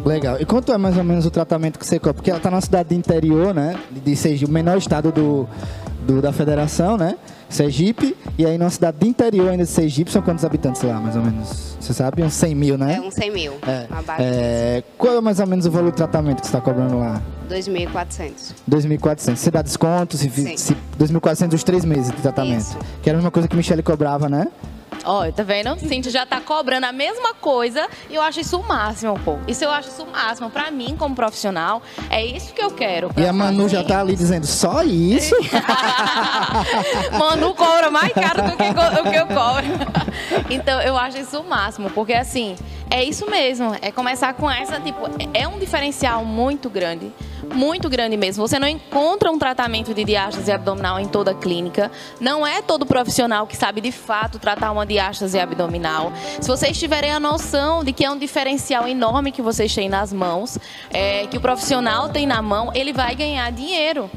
Legal. 0.05 0.37
E 0.41 0.45
quanto 0.45 0.73
é 0.73 0.77
mais 0.79 0.99
ou 0.99 1.05
menos 1.05 1.25
o 1.25 1.31
tratamento 1.31 1.79
que 1.79 1.87
você 1.87 1.99
cobra? 1.99 2.15
Porque 2.15 2.31
ela 2.31 2.39
está 2.39 2.51
na 2.51 2.61
cidade 2.61 2.91
de 2.91 2.95
interior, 2.97 3.55
né? 3.55 3.77
De, 3.91 4.15
Sergipe, 4.17 4.51
o 4.51 4.53
menor 4.53 4.77
estado 4.77 5.11
do, 5.13 5.49
do- 6.03 6.21
da 6.21 6.33
federação, 6.33 6.97
né? 6.99 7.17
Sergipe. 7.49 8.17
E 8.37 8.45
aí 8.45 8.59
numa 8.59 8.69
cidade 8.71 8.99
de 8.99 9.07
interior 9.09 9.49
ainda 9.51 9.65
de 9.65 9.71
Sergipe, 9.71 10.11
são 10.11 10.21
quantos 10.21 10.45
habitantes 10.45 10.83
lá, 10.83 10.95
mais 11.01 11.15
ou 11.17 11.23
menos? 11.23 11.77
Você 11.81 11.95
sabe? 11.95 12.23
Uns 12.23 12.35
100 12.35 12.55
mil, 12.55 12.77
né? 12.77 12.97
É 12.97 13.01
uns 13.01 13.15
100 13.15 13.31
mil. 13.31 13.53
É. 13.67 13.87
É, 14.19 14.83
qual 14.99 15.15
é 15.17 15.21
mais 15.21 15.39
ou 15.41 15.47
menos 15.47 15.65
o 15.65 15.71
valor 15.71 15.91
do 15.93 15.97
tratamento 15.97 16.41
que 16.41 16.47
você 16.49 16.57
está 16.57 16.61
cobrando 16.61 16.99
lá? 16.99 17.23
Disso. 17.49 17.71
2.400. 17.71 18.55
2.400. 18.71 19.37
Você 19.37 19.51
dá 19.51 19.63
desconto? 19.63 20.17
Se, 20.17 20.29
Sim. 20.31 20.57
se 20.57 20.77
2.400 20.99 21.55
os 21.55 21.65
três 21.65 21.85
meses 21.85 22.11
de 22.11 22.21
tratamento. 22.23 22.61
Isso. 22.61 22.79
Que 23.03 23.09
era 23.11 23.19
a 23.19 23.21
mesma 23.21 23.31
coisa 23.31 23.49
que 23.49 23.57
Michele 23.57 23.83
cobrava, 23.83 24.29
né? 24.29 24.49
Ó, 25.05 25.31
tá 25.31 25.43
vendo? 25.43 25.79
Cintia 25.79 26.11
já 26.11 26.25
tá 26.25 26.41
cobrando 26.41 26.87
a 26.87 26.93
mesma 26.93 27.35
coisa 27.35 27.87
e 28.09 28.15
eu 28.15 28.23
acho 28.23 28.41
isso 28.41 28.59
o 28.59 28.67
máximo, 28.67 29.19
pô. 29.23 29.39
Isso 29.47 29.63
eu 29.65 29.71
acho 29.71 29.89
isso 29.89 30.03
o 30.03 30.11
máximo. 30.11 30.49
Pra 30.49 30.71
mim, 30.71 30.97
como 30.99 31.15
profissional, 31.15 31.83
é 32.09 32.25
isso 32.25 32.55
que 32.55 32.63
eu 32.63 32.71
quero. 32.71 33.11
E 33.17 33.27
a 33.27 33.33
Manu 33.33 33.69
já 33.69 33.85
tá 33.85 34.01
ali 34.01 34.17
dizendo, 34.17 34.47
só 34.47 34.83
isso? 34.83 35.35
Manu 37.19 37.55
cobra 37.55 37.91
mais 37.91 38.13
caro 38.13 38.43
do 38.51 38.57
que 38.57 38.63
o 38.63 39.11
que 39.11 39.17
eu 39.17 39.27
cobro. 39.27 39.65
Então, 40.49 40.81
eu 40.81 40.97
acho 40.97 41.19
isso 41.19 41.41
o 41.41 41.45
máximo, 41.45 41.91
porque 41.91 42.13
assim, 42.13 42.55
é 42.91 43.03
isso 43.03 43.29
mesmo. 43.31 43.77
É 43.81 43.91
começar 43.91 44.35
com 44.35 44.51
essa, 44.51 44.81
tipo, 44.81 45.01
é 45.33 45.47
um 45.49 45.59
diferencial 45.59 46.25
muito 46.25 46.69
grande 46.69 47.13
muito 47.53 47.89
grande 47.89 48.17
mesmo. 48.17 48.47
Você 48.47 48.59
não 48.59 48.69
encontra 48.69 49.31
um 49.31 49.39
tratamento 49.39 49.93
de 49.93 50.05
diástase 50.05 50.51
abdominal 50.51 50.99
em 50.99 51.07
toda 51.07 51.35
clínica. 51.35 51.91
Não 52.21 52.47
é 52.47 52.63
todo 52.63 52.87
profissional 52.87 53.47
que 53.47 53.57
sabe 53.57 53.81
de 53.81 53.93
fato 53.93 54.39
tratar 54.39 54.71
uma 54.73 54.87
diástase 54.87 55.39
abdominal. 55.39 56.13
Se 56.41 56.49
vocês 56.49 56.79
tiverem 56.79 57.13
a 57.13 57.21
noção 57.21 57.85
de 57.85 57.93
que 57.93 58.05
é 58.05 58.11
um 58.11 58.19
diferencial 58.19 58.89
enorme 58.89 59.33
que 59.33 59.43
vocês 59.43 59.75
têm 59.75 59.89
nas 59.89 60.13
mãos, 60.13 60.59
é, 60.91 61.27
que 61.27 61.37
o 61.37 61.41
profissional 61.41 62.09
tem 62.09 62.27
na 62.27 62.41
mão, 62.41 62.71
ele 62.75 62.93
vai 62.93 63.15
ganhar 63.15 63.51
dinheiro. 63.53 64.11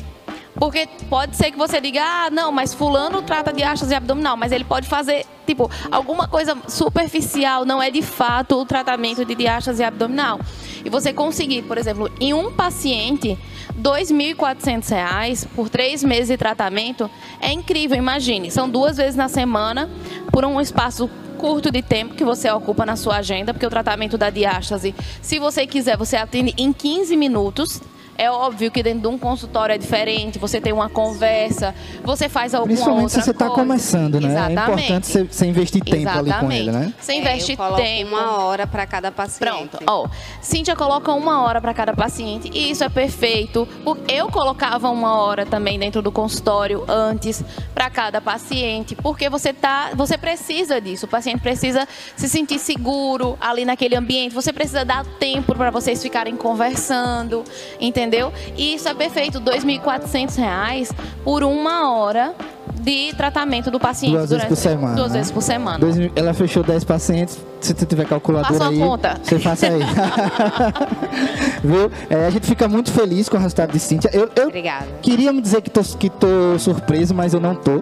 Porque 0.57 0.87
pode 1.09 1.35
ser 1.37 1.51
que 1.51 1.57
você 1.57 1.79
diga, 1.79 2.01
ah, 2.03 2.29
não, 2.31 2.51
mas 2.51 2.73
fulano 2.73 3.21
trata 3.21 3.51
de 3.51 3.57
diástase 3.57 3.93
abdominal, 3.93 4.35
mas 4.37 4.51
ele 4.51 4.63
pode 4.63 4.87
fazer, 4.87 5.25
tipo, 5.45 5.69
alguma 5.91 6.27
coisa 6.27 6.57
superficial, 6.67 7.65
não 7.65 7.81
é 7.81 7.91
de 7.91 8.01
fato 8.01 8.55
o 8.55 8.65
tratamento 8.65 9.23
de 9.23 9.35
diástase 9.35 9.83
abdominal. 9.83 10.39
E 10.83 10.89
você 10.89 11.11
conseguir, 11.11 11.63
por 11.63 11.77
exemplo, 11.77 12.09
em 12.19 12.33
um 12.33 12.51
paciente, 12.51 13.29
R$ 13.29 13.81
2.400 13.81 15.47
por 15.55 15.69
três 15.69 16.03
meses 16.03 16.29
de 16.29 16.37
tratamento, 16.37 17.09
é 17.39 17.51
incrível, 17.51 17.97
imagine. 17.97 18.49
São 18.49 18.69
duas 18.69 18.97
vezes 18.97 19.15
na 19.15 19.27
semana, 19.27 19.89
por 20.31 20.45
um 20.45 20.59
espaço 20.59 21.09
curto 21.37 21.69
de 21.69 21.81
tempo 21.83 22.15
que 22.15 22.23
você 22.23 22.49
ocupa 22.49 22.85
na 22.85 22.95
sua 22.95 23.17
agenda, 23.17 23.53
porque 23.53 23.65
o 23.65 23.69
tratamento 23.69 24.17
da 24.17 24.29
diástase, 24.29 24.95
se 25.21 25.37
você 25.37 25.67
quiser, 25.67 25.95
você 25.97 26.17
atende 26.17 26.53
em 26.57 26.73
15 26.73 27.15
minutos. 27.15 27.81
É 28.17 28.31
óbvio 28.31 28.71
que 28.71 28.81
dentro 28.81 29.01
de 29.01 29.07
um 29.07 29.17
consultório 29.17 29.73
é 29.73 29.77
diferente, 29.77 30.39
você 30.39 30.59
tem 30.59 30.73
uma 30.73 30.89
conversa, 30.89 31.75
você 32.03 32.27
faz 32.27 32.53
alguma 32.55 32.73
Principalmente 32.73 33.03
outra 33.03 33.19
se 33.19 33.25
você 33.25 33.31
está 33.31 33.49
começando, 33.49 34.19
né? 34.19 34.29
Exatamente. 34.29 34.57
É 34.57 34.63
importante 34.63 35.07
você, 35.07 35.23
você 35.23 35.45
investir 35.45 35.83
tempo 35.83 35.97
Exatamente. 35.97 36.33
ali 36.33 36.45
com 36.45 36.51
ele, 36.51 36.71
né? 36.71 36.93
Você 36.99 37.11
É, 37.11 37.15
investe 37.19 37.51
eu 37.51 37.57
coloco 37.57 37.75
tempo. 37.81 38.09
uma 38.15 38.41
hora 38.43 38.65
para 38.65 38.85
cada 38.87 39.11
paciente. 39.11 39.39
Pronto, 39.39 39.77
ó. 39.85 40.07
Cíntia 40.41 40.75
coloca 40.75 41.11
uma 41.13 41.43
hora 41.43 41.61
para 41.61 41.73
cada 41.73 41.93
paciente 41.93 42.49
e 42.53 42.71
isso 42.71 42.83
é 42.83 42.89
perfeito. 42.89 43.67
Eu 44.07 44.29
colocava 44.31 44.89
uma 44.89 45.15
hora 45.21 45.45
também 45.45 45.77
dentro 45.77 46.01
do 46.01 46.11
consultório 46.11 46.83
antes 46.87 47.43
para 47.75 47.89
cada 47.89 48.19
paciente, 48.19 48.95
porque 48.95 49.29
você 49.29 49.53
tá, 49.53 49.91
você 49.95 50.17
precisa 50.17 50.81
disso. 50.81 51.05
O 51.05 51.09
paciente 51.09 51.41
precisa 51.41 51.87
se 52.15 52.27
sentir 52.27 52.57
seguro 52.57 53.37
ali 53.39 53.63
naquele 53.63 53.95
ambiente. 53.95 54.33
Você 54.33 54.51
precisa 54.51 54.83
dar 54.83 55.05
tempo 55.19 55.53
para 55.53 55.69
vocês 55.69 56.01
ficarem 56.01 56.35
conversando, 56.35 57.43
entendeu? 57.79 58.06
E 58.55 58.75
isso 58.75 58.87
é 58.87 58.93
perfeito. 58.93 59.39
2.400 59.41 60.35
reais 60.37 60.91
por 61.23 61.43
uma 61.43 61.91
hora 61.93 62.33
de 62.79 63.13
tratamento 63.17 63.69
do 63.71 63.79
paciente 63.79 64.11
Duas 64.13 64.29
vezes 64.29 64.45
durante 64.45 64.49
por 64.49 64.55
semana. 64.55 64.95
duas 64.95 65.11
né? 65.11 65.17
vezes 65.17 65.31
por 65.31 65.41
semana. 65.41 65.79
Dois 65.79 65.97
ela 66.15 66.33
fechou 66.33 66.63
10 66.63 66.83
pacientes. 66.83 67.37
Se 67.59 67.73
tu 67.73 67.85
tiver 67.85 68.05
calculadora 68.05 68.53
Faça 68.53 68.69
aí, 68.69 68.77
conta. 68.79 69.19
você 69.21 69.39
faça 69.39 69.65
aí. 69.67 69.79
Viu? 71.63 71.91
É, 72.09 72.27
a 72.27 72.29
gente 72.29 72.45
fica 72.45 72.67
muito 72.67 72.91
feliz 72.91 73.27
com 73.27 73.35
o 73.37 73.39
resultado 73.39 73.71
de 73.71 73.79
Cíntia. 73.79 74.09
Eu, 74.13 74.29
eu 74.35 74.47
Obrigada. 74.47 74.85
queria 75.01 75.33
me 75.33 75.41
dizer 75.41 75.61
que 75.61 75.69
tô, 75.69 75.81
que 75.81 76.09
tô 76.09 76.57
surpreso, 76.59 77.13
mas 77.13 77.33
eu 77.33 77.39
não 77.39 77.55
tô. 77.55 77.81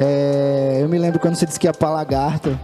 É, 0.00 0.78
eu 0.80 0.88
me 0.88 0.98
lembro 0.98 1.18
quando 1.18 1.34
você 1.34 1.44
disse 1.44 1.58
que 1.58 1.66
ia 1.66 1.72
pra 1.72 1.90
Lagarto, 1.90 2.58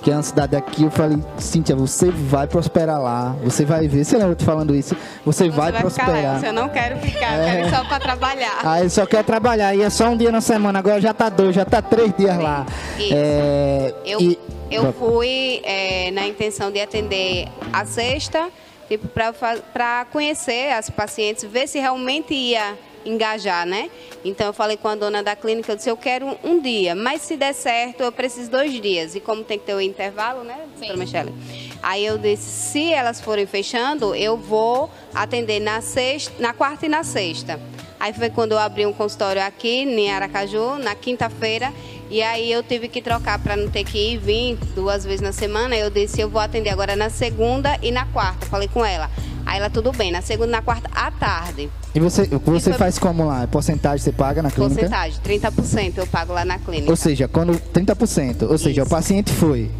que 0.00 0.10
é 0.10 0.14
uma 0.14 0.22
cidade 0.22 0.54
aqui, 0.56 0.84
eu 0.84 0.90
falei, 0.90 1.18
Cíntia, 1.38 1.74
você 1.76 2.10
vai 2.10 2.46
prosperar 2.46 3.00
lá. 3.00 3.34
Você 3.42 3.64
vai 3.64 3.86
ver. 3.88 4.04
Você 4.04 4.16
lembra 4.16 4.32
eu 4.32 4.36
te 4.36 4.44
falando 4.44 4.74
isso? 4.74 4.96
Você, 5.24 5.44
Você 5.44 5.50
vai, 5.50 5.72
vai 5.72 5.82
ficar 5.82 6.04
prosperar. 6.04 6.34
leve. 6.34 6.46
Eu 6.46 6.52
não 6.52 6.68
quero 6.68 6.98
ficar, 6.98 7.38
eu 7.38 7.44
quero 7.44 7.66
ir 7.66 7.70
só 7.70 7.84
para 7.84 8.00
trabalhar. 8.00 8.58
Ah, 8.64 8.80
ele 8.80 8.90
só 8.90 9.06
quer 9.06 9.24
trabalhar. 9.24 9.74
E 9.74 9.82
é 9.82 9.90
só 9.90 10.08
um 10.08 10.16
dia 10.16 10.30
na 10.32 10.40
semana. 10.40 10.78
Agora 10.78 11.00
já 11.00 11.12
tá 11.14 11.28
dois, 11.28 11.54
já 11.54 11.64
tá 11.64 11.82
três 11.82 12.12
dias 12.16 12.36
lá. 12.38 12.64
Isso. 12.98 13.12
É, 13.14 13.94
Eu, 14.04 14.20
e- 14.20 14.38
eu 14.70 14.92
fui 14.92 15.60
é, 15.64 16.10
na 16.12 16.26
intenção 16.26 16.70
de 16.70 16.80
atender 16.80 17.48
a 17.72 17.84
sexta, 17.86 18.48
tipo, 18.88 19.08
para 19.08 20.04
conhecer 20.12 20.72
as 20.72 20.90
pacientes, 20.90 21.44
ver 21.44 21.66
se 21.66 21.78
realmente 21.78 22.34
ia 22.34 22.74
engajar, 23.04 23.66
né? 23.66 23.90
Então 24.24 24.46
eu 24.46 24.52
falei 24.52 24.76
com 24.76 24.88
a 24.88 24.94
dona 24.94 25.22
da 25.22 25.36
clínica, 25.36 25.72
eu 25.72 25.76
disse, 25.76 25.90
eu 25.90 25.96
quero 25.96 26.38
um 26.42 26.60
dia, 26.60 26.94
mas 26.94 27.22
se 27.22 27.36
der 27.36 27.54
certo, 27.54 28.02
eu 28.02 28.12
preciso 28.12 28.50
dois 28.50 28.72
dias. 28.80 29.14
E 29.14 29.20
como 29.20 29.44
tem 29.44 29.58
que 29.58 29.66
ter 29.66 29.74
o 29.74 29.80
intervalo, 29.80 30.42
né, 30.42 30.56
doutora 30.76 30.96
Michele? 30.96 31.34
Aí 31.82 32.04
eu 32.04 32.18
disse, 32.18 32.44
se 32.44 32.92
elas 32.92 33.20
forem 33.20 33.46
fechando, 33.46 34.14
eu 34.14 34.36
vou 34.36 34.90
atender 35.14 35.60
na 35.60 35.80
sexta, 35.80 36.32
na 36.38 36.52
quarta 36.52 36.86
e 36.86 36.88
na 36.88 37.04
sexta. 37.04 37.60
Aí 38.00 38.12
foi 38.12 38.30
quando 38.30 38.52
eu 38.52 38.58
abri 38.58 38.86
um 38.86 38.92
consultório 38.92 39.42
aqui 39.42 39.80
em 39.80 40.10
Aracaju, 40.10 40.78
na 40.78 40.94
quinta-feira, 40.94 41.72
e 42.10 42.22
aí 42.22 42.50
eu 42.50 42.62
tive 42.62 42.88
que 42.88 43.02
trocar 43.02 43.38
para 43.38 43.56
não 43.56 43.70
ter 43.70 43.84
que 43.84 43.98
ir 43.98 44.14
e 44.14 44.16
vir 44.16 44.58
duas 44.74 45.04
vezes 45.04 45.20
na 45.20 45.32
semana. 45.32 45.76
Eu 45.76 45.90
disse, 45.90 46.20
eu 46.20 46.28
vou 46.28 46.40
atender 46.40 46.70
agora 46.70 46.96
na 46.96 47.10
segunda 47.10 47.78
e 47.82 47.90
na 47.90 48.06
quarta. 48.06 48.46
Falei 48.46 48.68
com 48.68 48.84
ela. 48.84 49.10
Aí 49.48 49.58
ela, 49.58 49.70
tudo 49.70 49.90
bem, 49.92 50.12
na 50.12 50.20
segunda 50.20 50.50
na 50.52 50.60
quarta 50.60 50.90
à 50.94 51.10
tarde. 51.10 51.70
E 51.94 51.98
você, 52.00 52.26
você 52.26 52.70
foi- 52.70 52.78
faz 52.78 52.98
como 52.98 53.24
lá? 53.24 53.46
Porcentagem 53.46 53.98
você 54.04 54.12
paga 54.12 54.42
na 54.42 54.50
clínica? 54.50 54.74
Porcentagem, 54.82 55.18
30% 55.24 55.96
eu 55.96 56.06
pago 56.06 56.34
lá 56.34 56.44
na 56.44 56.58
clínica. 56.58 56.90
Ou 56.90 56.96
seja, 56.96 57.26
quando 57.26 57.58
30%. 57.72 58.42
Ou 58.42 58.58
seja, 58.58 58.82
Isso. 58.82 58.86
o 58.86 58.90
paciente 58.90 59.32
foi. 59.32 59.70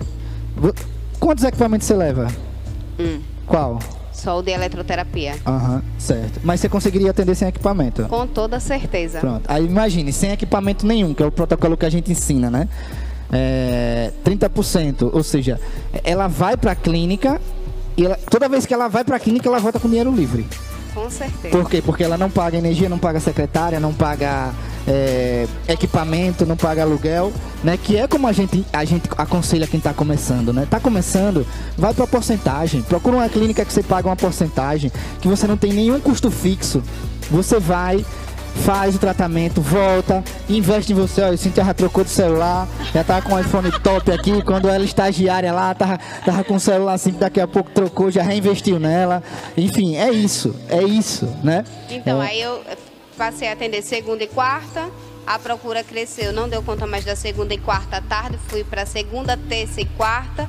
Quantos 1.21 1.45
equipamentos 1.45 1.87
você 1.87 1.95
leva? 1.95 2.29
Hum, 2.99 3.21
Qual? 3.47 3.79
só 4.11 4.39
o 4.39 4.43
de 4.43 4.51
eletroterapia. 4.53 5.35
Aham, 5.47 5.83
certo. 5.99 6.41
Mas 6.43 6.61
você 6.61 6.69
conseguiria 6.71 7.11
atender 7.11 7.35
sem 7.35 7.47
equipamento? 7.47 8.05
Com 8.09 8.27
toda 8.27 8.59
certeza. 8.61 9.21
Pronto. 9.21 9.43
Aí 9.47 9.65
imagine, 9.67 10.13
sem 10.15 10.31
equipamento 10.33 10.87
nenhum, 10.87 11.13
que 11.13 11.23
é 11.23 11.27
o 11.27 11.31
protocolo 11.31 11.77
que 11.77 11.85
a 11.85 11.91
gente 11.91 12.11
ensina, 12.11 12.51
né? 12.51 12.69
É, 13.31 14.13
30%. 14.25 15.11
Ou 15.13 15.23
seja, 15.23 15.61
ela 16.03 16.27
vai 16.27 16.57
pra 16.57 16.75
clínica 16.75 17.39
e 17.99 18.07
ela- 18.07 18.19
toda 18.31 18.49
vez 18.49 18.65
que 18.65 18.73
ela 18.73 18.89
vai 18.89 19.05
pra 19.05 19.19
clínica, 19.19 19.47
ela 19.49 19.59
volta 19.59 19.79
com 19.79 19.89
dinheiro 19.89 20.11
livre. 20.11 20.47
Com 20.95 21.11
certeza. 21.11 21.51
Por 21.51 21.69
quê? 21.69 21.83
Porque 21.85 22.03
ela 22.03 22.17
não 22.17 22.31
paga 22.31 22.57
energia, 22.57 22.89
não 22.89 22.99
paga 22.99 23.21
secretária, 23.21 23.79
não 23.79 23.93
paga 23.93 24.53
é, 24.87 25.47
equipamento, 25.69 26.47
não 26.47 26.57
paga 26.57 26.83
aluguel, 26.83 27.31
né? 27.63 27.77
Que 27.77 27.99
é 27.99 28.09
como 28.09 28.27
a 28.27 28.33
gente, 28.33 28.65
a 28.73 28.85
gente 28.87 29.09
aconselha 29.19 29.67
quem 29.67 29.77
está 29.79 29.93
começando, 29.93 30.51
né? 30.53 30.67
Tá 30.69 30.81
começando, 30.81 31.47
vai 31.77 31.93
para 31.93 32.07
porcentagem. 32.07 32.81
Procura 32.83 33.17
uma 33.17 33.29
clínica 33.29 33.65
que 33.67 33.73
você 33.73 33.83
paga 33.83 34.09
uma 34.09 34.17
porcentagem, 34.17 34.91
que 35.21 35.29
você 35.29 35.47
não 35.47 35.59
tem 35.59 35.73
nenhum 35.75 36.01
custo 36.01 36.31
fixo. 36.31 36.83
Você 37.31 37.61
vai, 37.61 38.03
faz 38.65 38.95
o 38.97 38.99
tratamento, 38.99 39.61
volta, 39.61 40.23
investe 40.49 40.93
em 40.93 40.95
você. 40.97 41.23
Olha, 41.23 41.37
Cintia 41.37 41.65
já 41.65 41.75
trocou 41.75 42.05
de 42.05 42.11
celular, 42.11 42.69
já 42.93 43.03
tá 43.05 43.23
com 43.23 43.35
o 43.35 43.41
iPhone 43.41 43.71
top 43.81 44.11
aqui. 44.13 44.43
Quando 44.43 44.69
ela 44.69 44.85
estagiária 44.85 45.53
lá, 45.53 45.75
tava, 45.75 45.99
tava 46.25 46.45
com 46.45 46.55
o 46.57 46.61
celular 46.61 46.95
assim, 46.95 47.13
que 47.13 47.19
daqui 47.19 47.41
a 47.41 47.47
pouco 47.47 47.71
trocou, 47.71 48.11
já 48.11 48.23
reinvestiu 48.23 48.79
nela. 48.79 49.23
Enfim, 49.57 49.97
é 49.97 50.11
isso, 50.11 50.55
é 50.69 50.83
isso, 50.83 51.27
né? 51.43 51.65
Então, 51.91 52.23
É. 52.23 52.29
aí 52.29 52.41
eu 52.43 52.61
passei 53.17 53.49
a 53.49 53.53
atender 53.53 53.83
segunda 53.83 54.23
e 54.25 54.29
quarta, 54.29 54.89
a 55.27 55.39
procura 55.39 55.83
cresceu, 55.85 56.33
não 56.33 56.49
deu 56.49 56.63
conta 56.63 56.87
mais 56.87 57.05
da 57.05 57.15
segunda 57.17 57.53
e 57.55 57.59
quarta 57.59 57.97
à 57.99 58.01
tarde, 58.01 58.39
fui 58.49 58.65
para 58.65 58.87
segunda, 58.87 59.37
terça 59.37 59.81
e 59.81 59.85
quarta. 59.85 60.49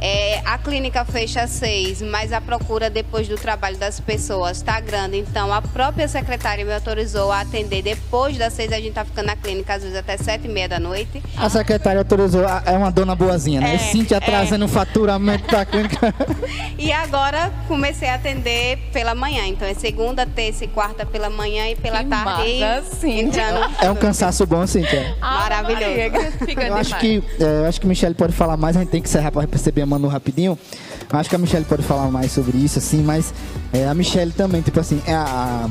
É, 0.00 0.40
a 0.44 0.56
clínica 0.58 1.04
fecha 1.04 1.42
às 1.42 1.50
seis, 1.50 2.00
mas 2.00 2.32
a 2.32 2.40
procura 2.40 2.88
depois 2.88 3.26
do 3.26 3.36
trabalho 3.36 3.76
das 3.76 3.98
pessoas 3.98 4.58
está 4.58 4.78
grande. 4.80 5.18
Então, 5.18 5.52
a 5.52 5.60
própria 5.60 6.06
secretária 6.06 6.64
me 6.64 6.72
autorizou 6.72 7.32
a 7.32 7.40
atender 7.40 7.82
depois 7.82 8.36
das 8.38 8.52
seis. 8.52 8.70
A 8.72 8.76
gente 8.76 8.90
está 8.90 9.04
ficando 9.04 9.26
na 9.26 9.36
clínica, 9.36 9.74
às 9.74 9.82
vezes 9.82 9.96
até 9.98 10.16
sete 10.16 10.46
e 10.46 10.48
meia 10.48 10.68
da 10.68 10.78
noite. 10.78 11.22
A 11.36 11.48
secretária 11.50 11.98
autorizou, 12.00 12.46
a- 12.46 12.62
é 12.66 12.72
uma 12.76 12.90
dona 12.92 13.14
boazinha, 13.14 13.60
né? 13.60 13.74
É, 13.74 13.78
Cintia 13.78 14.20
trazendo 14.20 14.64
o 14.66 14.68
faturamento 14.68 15.50
da 15.50 15.64
clínica. 15.64 16.14
E 16.78 16.92
agora 16.92 17.52
comecei 17.66 18.08
a 18.08 18.14
atender 18.14 18.78
pela 18.92 19.14
manhã. 19.14 19.46
Então, 19.46 19.66
é 19.66 19.74
segunda, 19.74 20.24
terça 20.24 20.64
e 20.64 20.68
quarta 20.68 21.04
pela 21.04 21.28
manhã 21.28 21.68
e 21.68 21.74
pela 21.74 21.98
Que 22.04 22.08
tarde 22.08 22.60
massa, 22.60 22.82
Cíntia. 23.00 23.42
entrando. 23.42 23.74
É 23.80 23.90
um 23.90 23.96
cansaço 23.96 24.46
bom, 24.46 24.64
Cintia. 24.66 25.16
Maravilhoso. 25.20 25.84
Maria, 25.84 26.32
fica 26.46 26.66
Eu 26.68 26.74
acho 26.76 26.96
que, 26.98 27.22
é, 27.40 27.42
eu 27.62 27.66
acho 27.66 27.80
que 27.80 27.86
Michelle 27.86 28.14
pode 28.14 28.32
falar 28.32 28.56
mais, 28.56 28.76
a 28.76 28.80
gente 28.80 28.90
tem 28.90 29.02
que 29.02 29.08
encerrar 29.08 29.32
para 29.32 29.46
perceber 29.48 29.84
a 29.88 29.98
Manu 29.98 30.08
rapidinho. 30.08 30.58
Acho 31.10 31.28
que 31.30 31.34
a 31.34 31.38
Michelle 31.38 31.64
pode 31.64 31.82
falar 31.82 32.10
mais 32.10 32.30
sobre 32.32 32.58
isso, 32.58 32.78
assim, 32.78 33.02
mas 33.02 33.32
é, 33.72 33.88
a 33.88 33.94
Michelle 33.94 34.32
também, 34.32 34.60
tipo 34.60 34.78
assim, 34.78 35.00
é 35.06 35.14
a, 35.14 35.68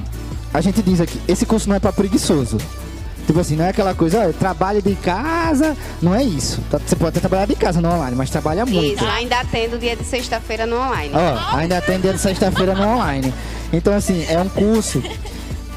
a 0.53 0.61
gente 0.61 0.81
diz 0.81 0.99
aqui, 0.99 1.19
esse 1.27 1.45
curso 1.45 1.69
não 1.69 1.75
é 1.75 1.79
para 1.79 1.93
preguiçoso. 1.93 2.57
Tipo 3.27 3.41
assim, 3.41 3.57
não 3.57 3.65
é 3.65 3.69
aquela 3.69 3.93
coisa, 3.93 4.25
ó, 4.27 4.31
trabalho 4.31 4.81
de 4.81 4.95
casa, 4.95 5.75
não 6.01 6.15
é 6.15 6.23
isso. 6.23 6.61
Tá- 6.71 6.79
Você 6.79 6.95
pode 6.95 7.09
até 7.09 7.19
trabalhar 7.19 7.45
de 7.45 7.55
casa 7.55 7.81
no 7.81 7.89
online, 7.89 8.15
mas 8.15 8.29
trabalha 8.29 8.65
muito. 8.65 8.95
Isso, 8.95 9.05
ainda 9.05 9.39
atendo 9.41 9.77
dia 9.77 9.97
de 9.97 10.05
sexta-feira 10.05 10.65
no 10.65 10.77
online. 10.77 11.11
Ó, 11.13 11.55
ainda 11.57 11.81
tem 11.81 11.99
dia 11.99 12.13
de 12.13 12.19
sexta-feira 12.19 12.73
no 12.73 12.87
online. 12.87 13.33
Então, 13.73 13.93
assim, 13.93 14.25
é 14.29 14.39
um 14.39 14.47
curso 14.47 15.03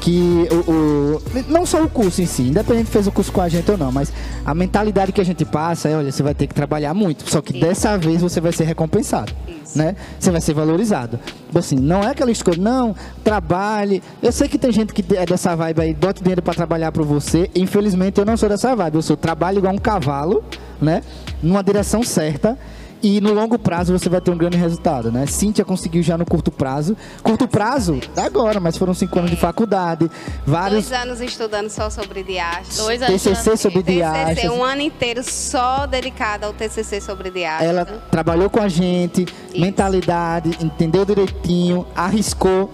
que 0.01 0.47
o, 0.51 0.71
o- 0.71 1.21
não 1.47 1.65
só 1.65 1.81
o 1.83 1.87
curso 1.87 2.21
em 2.21 2.25
si, 2.25 2.41
independente 2.41 2.87
se 2.87 2.91
fez 2.91 3.07
o 3.07 3.11
curso 3.11 3.31
com 3.31 3.39
a 3.39 3.47
gente 3.47 3.69
ou 3.71 3.77
não, 3.77 3.91
mas 3.91 4.11
a 4.43 4.53
mentalidade 4.53 5.11
que 5.11 5.21
a 5.21 5.23
gente 5.23 5.45
passa 5.45 5.87
é, 5.87 5.95
olha, 5.95 6.11
você 6.11 6.21
vai 6.23 6.33
ter 6.33 6.47
que 6.47 6.53
trabalhar 6.55 6.93
muito, 6.93 7.29
só 7.29 7.39
que 7.39 7.53
dessa 7.59 7.97
vez 7.97 8.19
você 8.21 8.41
vai 8.41 8.51
ser 8.51 8.63
recompensado, 8.65 9.31
né? 9.75 9.95
Você 10.19 10.31
vai 10.31 10.41
ser 10.41 10.53
valorizado. 10.55 11.19
Tipo 11.45 11.59
Assim, 11.59 11.75
não 11.75 12.01
é 12.01 12.07
aquela 12.07 12.31
escolha, 12.31 12.61
não, 12.61 12.95
trabalhe. 13.23 14.01
Eu 14.23 14.31
sei 14.31 14.47
que 14.49 14.57
tem 14.57 14.71
gente 14.71 14.91
que 14.91 15.05
é 15.15 15.25
dessa 15.25 15.55
vibe 15.55 15.81
aí, 15.81 15.93
bota 15.93 16.19
dinheiro 16.21 16.41
para 16.41 16.53
trabalhar 16.55 16.91
para 16.91 17.03
você. 17.03 17.49
Infelizmente 17.55 18.17
eu 18.19 18.25
não 18.25 18.35
sou 18.35 18.49
dessa 18.49 18.75
vibe, 18.75 18.95
eu 18.95 19.01
sou 19.03 19.15
trabalho 19.15 19.59
igual 19.59 19.73
um 19.73 19.77
cavalo, 19.77 20.43
né? 20.81 21.03
Numa 21.43 21.63
direção 21.63 22.01
certa. 22.03 22.57
E 23.03 23.19
no 23.19 23.33
longo 23.33 23.57
prazo 23.57 23.97
você 23.97 24.09
vai 24.09 24.21
ter 24.21 24.31
um 24.31 24.37
grande 24.37 24.57
resultado, 24.57 25.11
né? 25.11 25.25
Cíntia 25.25 25.65
conseguiu 25.65 26.03
já 26.03 26.17
no 26.17 26.25
curto 26.25 26.51
prazo. 26.51 26.95
Curto 27.23 27.47
prazo, 27.47 27.99
agora, 28.15 28.59
mas 28.59 28.77
foram 28.77 28.93
cinco 28.93 29.17
anos 29.17 29.31
de 29.31 29.37
faculdade, 29.37 30.09
vários 30.45 30.89
Dois 30.89 31.01
anos 31.01 31.21
estudando 31.21 31.69
só 31.69 31.89
sobre 31.89 32.23
diastase. 32.23 32.77
Dois 32.77 33.01
anos. 33.01 33.21
TCC 33.21 33.57
sobre 33.57 33.83
TCC, 33.83 33.97
diastase. 33.97 34.49
um 34.49 34.63
ano 34.63 34.81
inteiro 34.81 35.23
só 35.23 35.85
dedicado 35.85 36.45
ao 36.45 36.53
TCC 36.53 37.01
sobre 37.01 37.31
diastase. 37.31 37.65
Ela 37.65 37.85
trabalhou 37.85 38.49
com 38.49 38.59
a 38.61 38.67
gente, 38.67 39.25
mentalidade, 39.55 40.57
entendeu 40.61 41.03
direitinho, 41.05 41.85
arriscou, 41.95 42.71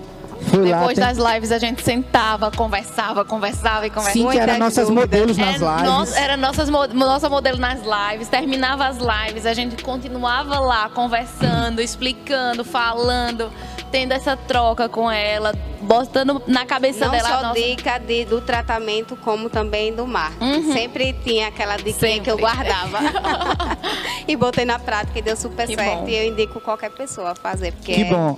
lá. 0.70 0.80
Depois 0.80 0.98
tem- 0.98 1.08
das 1.08 1.18
lives 1.34 1.52
a 1.52 1.58
gente 1.58 1.82
sentava, 1.84 2.52
conversava, 2.52 3.24
conversava 3.26 3.86
e 3.88 3.90
conversava. 3.90 4.14
Cíntia 4.32 4.42
era 4.42 4.58
nossas 4.58 4.88
dúvidas. 4.88 5.10
modelos 5.10 5.38
nas 5.38 5.56
Era, 5.62 5.72
lives. 5.72 5.84
nossa, 5.90 6.20
era 6.20 6.38
nossas, 6.38 6.70
nossa 6.70 7.30
modelo 7.30 7.58
nas 7.58 7.80
lives, 7.82 8.28
terminava 8.28 8.86
as 8.88 8.98
lives, 8.98 9.46
a 9.46 9.54
gente 9.54 9.82
continuava 9.84 10.60
lá 10.60 10.90
conversando, 10.90 11.82
explicando, 11.82 12.64
falando, 12.64 13.52
tendo 13.92 14.12
essa 14.14 14.36
troca 14.36 14.90
com 14.90 15.10
ela, 15.10 15.54
botando 15.82 16.42
na 16.48 16.66
cabeça 16.66 17.06
Não 17.06 17.12
dela 17.12 17.30
a 17.30 17.32
só 17.38 17.42
nossa- 17.48 17.60
dica 17.62 17.98
de, 18.00 18.26
do 18.26 18.42
tratamento, 18.42 19.16
como 19.18 19.50
também 19.50 19.94
do 19.94 20.06
marketing. 20.06 20.74
Sempre 20.74 21.14
tinha 21.24 21.48
aquela 21.48 21.78
dica 21.78 22.08
que 22.22 22.30
eu 22.30 22.38
guardava. 22.38 22.98
e 24.28 24.36
botei 24.36 24.66
na 24.66 24.78
prática 24.80 25.20
e 25.20 25.22
deu 25.22 25.36
super 25.38 25.68
Que 25.68 25.76
certo. 25.76 26.00
bom. 26.02 26.08
E 26.08 26.16
eu 26.16 26.28
indico 26.34 26.60
qualquer 26.60 26.92
pessoa 26.92 27.32
a 27.32 27.36
fazer, 27.36 27.72
porque 27.74 27.94
Que 27.94 28.02
é 28.02 28.06
bom. 28.06 28.38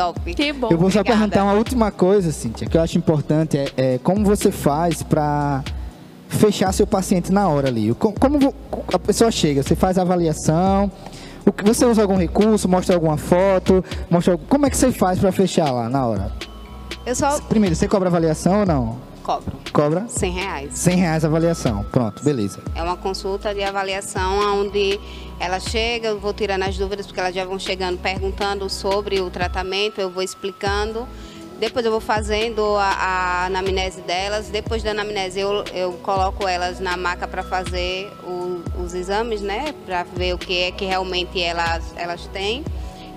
Top. 0.00 0.34
Que 0.34 0.52
bom. 0.52 0.68
Eu 0.70 0.78
vou 0.78 0.90
só 0.90 1.00
Obrigada. 1.00 1.20
perguntar 1.20 1.44
uma 1.44 1.52
última 1.54 1.90
coisa, 1.90 2.32
Cíntia, 2.32 2.66
que 2.66 2.76
eu 2.76 2.82
acho 2.82 2.96
importante, 2.98 3.56
é, 3.58 3.72
é 3.76 3.98
como 3.98 4.24
você 4.24 4.50
faz 4.50 5.02
pra 5.02 5.62
fechar 6.28 6.72
seu 6.72 6.86
paciente 6.86 7.32
na 7.32 7.48
hora 7.48 7.68
ali? 7.68 7.92
Co- 7.94 8.12
Como 8.18 8.38
vo- 8.38 8.54
a 8.92 8.98
pessoa 8.98 9.30
chega, 9.30 9.62
você 9.62 9.74
faz 9.74 9.98
a 9.98 10.02
avaliação, 10.02 10.90
o 11.44 11.52
que- 11.52 11.64
você 11.64 11.84
usa 11.84 12.02
algum 12.02 12.16
recurso, 12.16 12.68
mostra 12.68 12.94
alguma 12.94 13.16
foto, 13.16 13.84
mostra 14.08 14.38
como 14.48 14.66
é 14.66 14.70
que 14.70 14.76
você 14.76 14.92
faz 14.92 15.18
pra 15.18 15.32
fechar 15.32 15.70
lá 15.70 15.88
na 15.88 16.06
hora? 16.06 16.32
Eu 17.04 17.14
só 17.14 17.40
Primeiro, 17.42 17.74
você 17.74 17.88
cobra 17.88 18.08
avaliação 18.08 18.60
ou 18.60 18.66
não? 18.66 18.96
Cobro 19.30 19.52
Cobra 19.72 20.04
100 20.08 20.32
reais. 20.32 20.74
100 20.74 20.96
reais 20.96 21.24
a 21.24 21.28
avaliação. 21.28 21.84
Pronto, 21.92 22.22
beleza. 22.24 22.58
É 22.74 22.82
uma 22.82 22.96
consulta 22.96 23.54
de 23.54 23.62
avaliação 23.62 24.60
onde 24.60 24.98
ela 25.38 25.60
chega, 25.60 26.08
eu 26.08 26.18
vou 26.18 26.34
tirando 26.34 26.64
as 26.64 26.76
dúvidas, 26.76 27.06
porque 27.06 27.20
elas 27.20 27.34
já 27.34 27.44
vão 27.44 27.58
chegando 27.58 27.96
perguntando 27.98 28.68
sobre 28.68 29.20
o 29.20 29.30
tratamento, 29.30 30.00
eu 30.00 30.10
vou 30.10 30.22
explicando. 30.22 31.06
Depois 31.60 31.84
eu 31.84 31.90
vou 31.92 32.00
fazendo 32.00 32.64
a, 32.76 32.84
a 32.88 33.44
anamnese 33.46 34.00
delas. 34.00 34.48
Depois 34.48 34.82
da 34.82 34.90
anamnese 34.90 35.38
eu, 35.38 35.62
eu 35.72 35.92
coloco 36.02 36.48
elas 36.48 36.80
na 36.80 36.96
maca 36.96 37.28
para 37.28 37.42
fazer 37.44 38.10
o- 38.24 38.62
os 38.82 38.94
exames, 38.94 39.40
né? 39.42 39.72
Para 39.86 40.02
ver 40.02 40.34
o 40.34 40.38
que 40.38 40.62
é 40.64 40.70
que 40.72 40.84
realmente 40.86 41.40
elas, 41.40 41.84
elas 41.96 42.26
têm. 42.32 42.64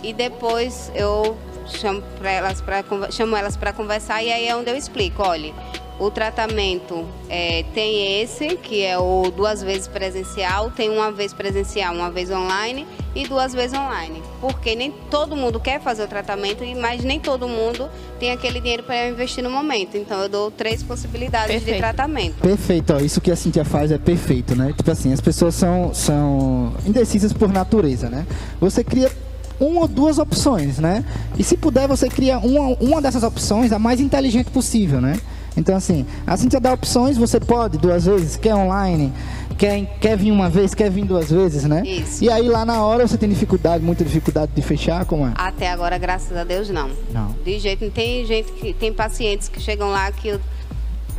E 0.03 0.11
depois 0.13 0.91
eu 0.93 1.35
chamo, 1.67 2.03
elas 2.21 2.61
conver- 2.87 3.11
chamo 3.13 3.35
elas 3.37 3.55
para 3.55 3.71
conversar 3.73 4.21
e 4.21 4.31
aí 4.31 4.47
é 4.47 4.55
onde 4.55 4.69
eu 4.69 4.75
explico, 4.75 5.23
olha, 5.23 5.53
o 5.99 6.09
tratamento 6.09 7.05
é, 7.29 7.63
tem 7.73 8.21
esse, 8.21 8.57
que 8.57 8.81
é 8.83 8.97
o 8.97 9.31
duas 9.35 9.61
vezes 9.61 9.87
presencial, 9.87 10.71
tem 10.71 10.89
uma 10.89 11.11
vez 11.11 11.33
presencial, 11.33 11.93
uma 11.93 12.09
vez 12.09 12.31
online 12.31 12.85
e 13.15 13.27
duas 13.27 13.53
vezes 13.53 13.77
online. 13.77 14.21
Porque 14.41 14.75
nem 14.75 14.91
todo 15.11 15.35
mundo 15.35 15.59
quer 15.59 15.79
fazer 15.81 16.03
o 16.03 16.07
tratamento, 16.07 16.63
e- 16.63 16.73
mas 16.75 17.03
nem 17.03 17.19
todo 17.19 17.47
mundo 17.47 17.87
tem 18.19 18.31
aquele 18.31 18.59
dinheiro 18.59 18.83
para 18.83 19.07
investir 19.07 19.43
no 19.43 19.51
momento. 19.51 19.95
Então 19.95 20.19
eu 20.21 20.27
dou 20.29 20.49
três 20.51 20.81
possibilidades 20.81 21.47
Perfeito. 21.47 21.75
de 21.75 21.81
tratamento. 21.81 22.35
Perfeito, 22.41 22.93
ó, 22.93 22.97
isso 22.99 23.21
que 23.21 23.31
a 23.31 23.35
Cintia 23.35 23.63
faz 23.63 23.91
é 23.91 23.97
perfeito, 23.97 24.55
né? 24.55 24.73
Tipo 24.75 24.89
assim, 24.91 25.13
as 25.13 25.21
pessoas 25.21 25.53
são, 25.53 25.93
são 25.93 26.73
indecisas 26.85 27.31
por 27.31 27.49
natureza, 27.49 28.09
né? 28.09 28.25
Você 28.59 28.83
cria 28.83 29.11
uma 29.59 29.81
ou 29.81 29.87
duas 29.87 30.17
opções, 30.17 30.79
né? 30.79 31.05
E 31.37 31.43
se 31.43 31.55
puder, 31.55 31.87
você 31.87 32.09
cria 32.09 32.39
uma, 32.39 32.75
uma 32.81 33.01
dessas 33.01 33.21
opções 33.23 33.71
a 33.71 33.77
mais 33.77 33.99
inteligente 33.99 34.49
possível, 34.49 34.99
né? 34.99 35.19
Então, 35.55 35.75
assim, 35.75 36.05
a 36.25 36.35
Cintia 36.35 36.59
dá 36.59 36.73
opções, 36.73 37.17
você 37.17 37.39
pode 37.39 37.77
duas 37.77 38.05
vezes, 38.05 38.35
quer 38.35 38.55
online, 38.55 39.13
quer, 39.57 39.85
quer 39.99 40.17
vir 40.17 40.31
uma 40.31 40.49
vez, 40.49 40.73
quer 40.73 40.89
vir 40.89 41.05
duas 41.05 41.29
vezes, 41.29 41.63
né? 41.63 41.83
Isso. 41.85 42.23
E 42.23 42.29
aí 42.29 42.47
lá 42.47 42.65
na 42.65 42.83
hora 42.83 43.07
você 43.07 43.17
tem 43.17 43.29
dificuldade, 43.29 43.83
muita 43.83 44.03
dificuldade 44.03 44.51
de 44.55 44.61
fechar, 44.61 45.05
como 45.05 45.27
é? 45.27 45.33
Até 45.35 45.69
agora, 45.69 45.97
graças 45.97 46.35
a 46.35 46.43
Deus, 46.43 46.69
não. 46.69 46.89
Não. 47.11 47.35
De 47.43 47.59
jeito, 47.59 47.89
tem 47.91 48.25
gente 48.25 48.51
que 48.53 48.73
tem 48.73 48.91
pacientes 48.91 49.47
que 49.47 49.59
chegam 49.59 49.89
lá 49.89 50.11
que 50.11 50.29
eu 50.29 50.39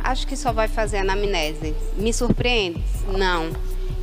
acho 0.03 0.27
que 0.27 0.35
só 0.35 0.51
vai 0.51 0.67
fazer 0.67 0.97
anamnese. 0.97 1.73
Me 1.97 2.13
surpreende? 2.13 2.83
Não. 3.17 3.49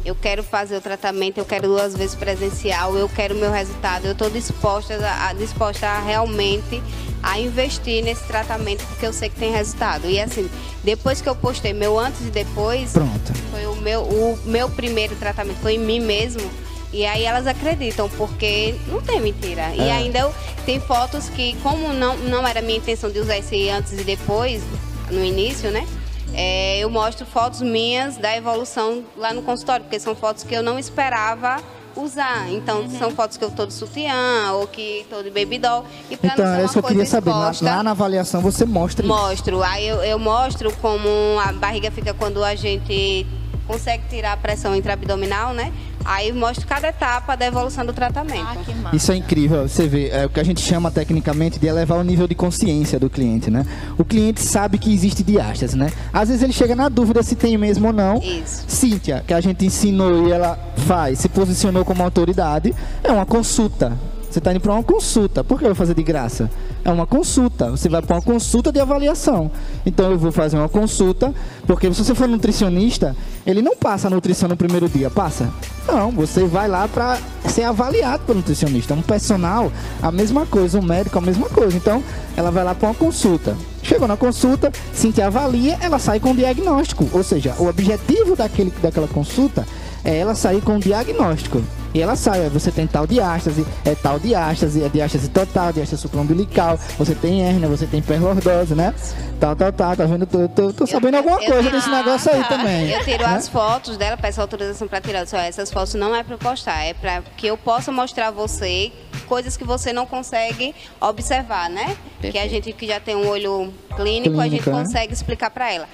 Eu 0.04 0.16
quero 0.16 0.42
fazer 0.42 0.76
o 0.76 0.80
tratamento, 0.80 1.38
eu 1.38 1.44
quero 1.44 1.68
duas 1.68 1.94
vezes 1.94 2.16
presencial, 2.16 2.96
eu 2.96 3.08
quero 3.08 3.36
o 3.36 3.38
meu 3.38 3.52
resultado. 3.52 4.04
Eu 4.06 4.12
estou 4.12 4.28
disposta 4.28 4.94
a, 4.96 5.32
disposta 5.32 5.86
a 5.86 6.00
realmente 6.00 6.82
a 7.22 7.38
investir 7.38 8.02
nesse 8.02 8.24
tratamento 8.24 8.84
porque 8.86 9.06
eu 9.06 9.12
sei 9.12 9.28
que 9.28 9.36
tem 9.36 9.52
resultado. 9.52 10.08
E 10.10 10.18
assim, 10.20 10.50
depois 10.82 11.20
que 11.22 11.28
eu 11.28 11.36
postei 11.36 11.72
meu 11.72 11.96
antes 11.98 12.20
e 12.22 12.30
depois, 12.30 12.92
Pronto. 12.92 13.32
foi 13.52 13.64
o 13.66 13.76
meu, 13.76 14.02
o 14.02 14.38
meu 14.44 14.68
primeiro 14.68 15.14
tratamento, 15.14 15.58
foi 15.60 15.74
em 15.74 15.78
mim 15.78 16.00
mesmo. 16.00 16.50
E 16.92 17.06
aí 17.06 17.24
elas 17.24 17.46
acreditam, 17.46 18.08
porque 18.18 18.74
não 18.88 19.00
tem 19.00 19.20
mentira. 19.20 19.72
E 19.74 19.80
É. 19.80 19.92
ainda 19.92 20.18
eu, 20.18 20.34
tem 20.66 20.78
fotos 20.80 21.28
que, 21.30 21.56
como 21.62 21.92
não, 21.94 22.16
não 22.18 22.46
era 22.46 22.60
minha 22.60 22.76
intenção 22.76 23.08
de 23.10 23.18
usar 23.20 23.38
esse 23.38 23.68
antes 23.70 23.92
e 23.92 24.02
depois, 24.04 24.62
no 25.10 25.24
início, 25.24 25.70
né? 25.70 25.86
É, 26.34 26.78
eu 26.78 26.88
mostro 26.90 27.26
fotos 27.26 27.60
minhas 27.60 28.16
da 28.16 28.36
evolução 28.36 29.04
lá 29.16 29.32
no 29.32 29.42
consultório, 29.42 29.84
porque 29.84 30.00
são 30.00 30.14
fotos 30.14 30.44
que 30.44 30.54
eu 30.54 30.62
não 30.62 30.78
esperava 30.78 31.58
usar. 31.94 32.50
Então, 32.50 32.88
são 32.98 33.10
fotos 33.10 33.36
que 33.36 33.44
eu 33.44 33.50
tô 33.50 33.66
de 33.66 33.74
sutiã 33.74 34.52
ou 34.54 34.66
que 34.66 35.06
tô 35.10 35.22
de 35.22 35.30
baby 35.30 35.58
doll. 35.58 35.84
E 36.10 36.16
pra 36.16 36.32
Então, 36.32 36.44
não 36.46 36.52
ser 36.52 36.58
é 36.58 36.60
uma 36.60 36.64
isso 36.64 36.72
que 36.72 36.78
eu 36.78 36.82
queria 36.84 37.06
saber. 37.06 37.30
Lá, 37.30 37.36
exposta, 37.50 37.64
lá 37.64 37.82
na 37.82 37.90
avaliação 37.90 38.40
você 38.40 38.64
mostra 38.64 39.04
isso. 39.04 39.14
Mostro. 39.14 39.62
Aí 39.62 39.86
eu, 39.86 40.02
eu 40.02 40.18
mostro 40.18 40.74
como 40.76 41.08
a 41.44 41.52
barriga 41.52 41.90
fica 41.90 42.14
quando 42.14 42.42
a 42.42 42.54
gente 42.54 43.26
consegue 43.66 44.04
tirar 44.08 44.32
a 44.32 44.36
pressão 44.36 44.74
intraabdominal, 44.74 45.52
né? 45.52 45.72
Aí 46.04 46.32
mostro 46.32 46.66
cada 46.66 46.88
etapa 46.88 47.36
da 47.36 47.46
evolução 47.46 47.84
do 47.84 47.92
tratamento. 47.92 48.46
Ah, 48.46 48.56
que 48.64 48.74
massa. 48.74 48.96
Isso 48.96 49.12
é 49.12 49.16
incrível, 49.16 49.68
você 49.68 49.86
vê, 49.86 50.08
é 50.08 50.26
o 50.26 50.28
que 50.28 50.40
a 50.40 50.44
gente 50.44 50.60
chama 50.60 50.90
tecnicamente 50.90 51.58
de 51.58 51.66
elevar 51.66 51.98
o 51.98 52.02
nível 52.02 52.26
de 52.26 52.34
consciência 52.34 52.98
do 52.98 53.08
cliente, 53.08 53.50
né? 53.50 53.66
O 53.98 54.04
cliente 54.04 54.40
sabe 54.40 54.78
que 54.78 54.92
existe 54.92 55.22
diástase, 55.22 55.76
né? 55.76 55.92
Às 56.12 56.28
vezes 56.28 56.42
ele 56.42 56.52
chega 56.52 56.74
na 56.74 56.88
dúvida 56.88 57.22
se 57.22 57.34
tem 57.34 57.56
mesmo 57.56 57.88
ou 57.88 57.92
não. 57.92 58.18
Isso. 58.18 58.64
Cíntia, 58.68 59.22
que 59.26 59.34
a 59.34 59.40
gente 59.40 59.64
ensinou 59.64 60.28
e 60.28 60.32
ela 60.32 60.58
faz, 60.86 61.20
se 61.20 61.28
posicionou 61.28 61.84
como 61.84 62.02
autoridade, 62.02 62.74
é 63.02 63.12
uma 63.12 63.26
consulta. 63.26 63.96
Você 64.30 64.38
está 64.38 64.50
indo 64.50 64.60
para 64.60 64.72
uma 64.72 64.82
consulta. 64.82 65.44
Por 65.44 65.58
que 65.58 65.64
eu 65.64 65.68
vou 65.68 65.76
fazer 65.76 65.94
de 65.94 66.02
graça? 66.02 66.50
É 66.84 66.90
uma 66.90 67.06
consulta. 67.06 67.70
Você 67.70 67.88
vai 67.88 68.02
para 68.02 68.16
uma 68.16 68.22
consulta 68.22 68.72
de 68.72 68.80
avaliação. 68.80 69.50
Então 69.86 70.10
eu 70.10 70.18
vou 70.18 70.32
fazer 70.32 70.56
uma 70.56 70.68
consulta, 70.68 71.32
porque 71.66 71.92
se 71.92 72.04
você 72.04 72.14
for 72.14 72.28
nutricionista, 72.28 73.14
ele 73.46 73.62
não 73.62 73.76
passa 73.76 74.08
a 74.08 74.10
nutrição 74.10 74.48
no 74.48 74.56
primeiro 74.56 74.88
dia, 74.88 75.08
passa? 75.08 75.48
Não, 75.86 76.10
você 76.10 76.44
vai 76.44 76.68
lá 76.68 76.88
para 76.88 77.18
ser 77.48 77.62
avaliado 77.62 78.24
pelo 78.24 78.38
nutricionista. 78.38 78.94
Um 78.94 79.02
personal, 79.02 79.70
a 80.02 80.10
mesma 80.10 80.44
coisa, 80.46 80.78
um 80.78 80.82
médico, 80.82 81.18
a 81.18 81.20
mesma 81.20 81.48
coisa. 81.48 81.76
Então, 81.76 82.02
ela 82.36 82.50
vai 82.50 82.64
lá 82.64 82.74
para 82.74 82.88
uma 82.88 82.94
consulta. 82.94 83.56
Chegou 83.82 84.06
na 84.06 84.16
consulta, 84.16 84.72
Cintia 84.92 85.26
avalia, 85.26 85.76
ela 85.80 85.98
sai 85.98 86.18
com 86.18 86.30
um 86.30 86.34
diagnóstico. 86.34 87.08
Ou 87.12 87.22
seja, 87.22 87.54
o 87.58 87.66
objetivo 87.66 88.34
daquele, 88.36 88.72
daquela 88.82 89.08
consulta 89.08 89.66
é 90.04 90.16
ela 90.18 90.34
sair 90.34 90.60
com 90.60 90.74
um 90.74 90.78
diagnóstico. 90.78 91.62
E 91.94 92.00
ela 92.00 92.16
sai, 92.16 92.46
ó, 92.46 92.48
você 92.48 92.70
tem 92.72 92.86
tal 92.86 93.06
diástase, 93.06 93.66
é 93.84 93.94
tal 93.94 94.18
diástase, 94.18 94.82
é 94.82 94.88
diástase 94.88 95.28
total, 95.28 95.72
diástase 95.72 96.00
supraumbilical, 96.00 96.78
você 96.98 97.14
tem 97.14 97.42
hérnia, 97.42 97.68
você 97.68 97.86
tem 97.86 98.00
hiperlordose, 98.00 98.74
né? 98.74 98.94
Tal, 99.38 99.54
tal, 99.54 99.72
tal, 99.72 99.96
tá 99.96 100.04
vendo? 100.06 100.24
Tô, 100.24 100.48
tô, 100.48 100.72
tô 100.72 100.86
sabendo 100.86 101.16
alguma 101.16 101.42
eu- 101.42 101.52
coisa 101.52 101.68
eu- 101.68 101.72
desse 101.72 101.90
negócio 101.90 102.32
aí 102.32 102.44
também. 102.44 102.90
Eu 102.90 103.04
tiro 103.04 103.22
né? 103.26 103.34
as 103.34 103.48
fotos 103.48 103.96
dela, 103.96 104.16
peço 104.16 104.40
autorização 104.40 104.88
para 104.88 105.00
tirar. 105.00 105.26
Só 105.26 105.36
essas 105.36 105.70
fotos 105.70 105.94
não 105.94 106.14
é 106.14 106.22
para 106.22 106.38
postar, 106.38 106.82
é 106.84 106.94
para 106.94 107.22
que 107.36 107.46
eu 107.46 107.56
possa 107.58 107.92
mostrar 107.92 108.28
a 108.28 108.30
você 108.30 108.90
coisas 109.26 109.56
que 109.56 109.64
você 109.64 109.92
não 109.92 110.06
consegue 110.06 110.74
observar, 111.00 111.68
né? 111.68 111.96
Que 112.20 112.38
a 112.38 112.48
gente 112.48 112.72
que 112.72 112.86
já 112.86 113.00
tem 113.00 113.16
um 113.16 113.28
olho 113.28 113.72
clínico, 113.96 114.40
a 114.40 114.48
gente 114.48 114.68
né? 114.68 114.76
consegue 114.78 115.12
explicar 115.12 115.50
para 115.50 115.72
ela. 115.72 115.88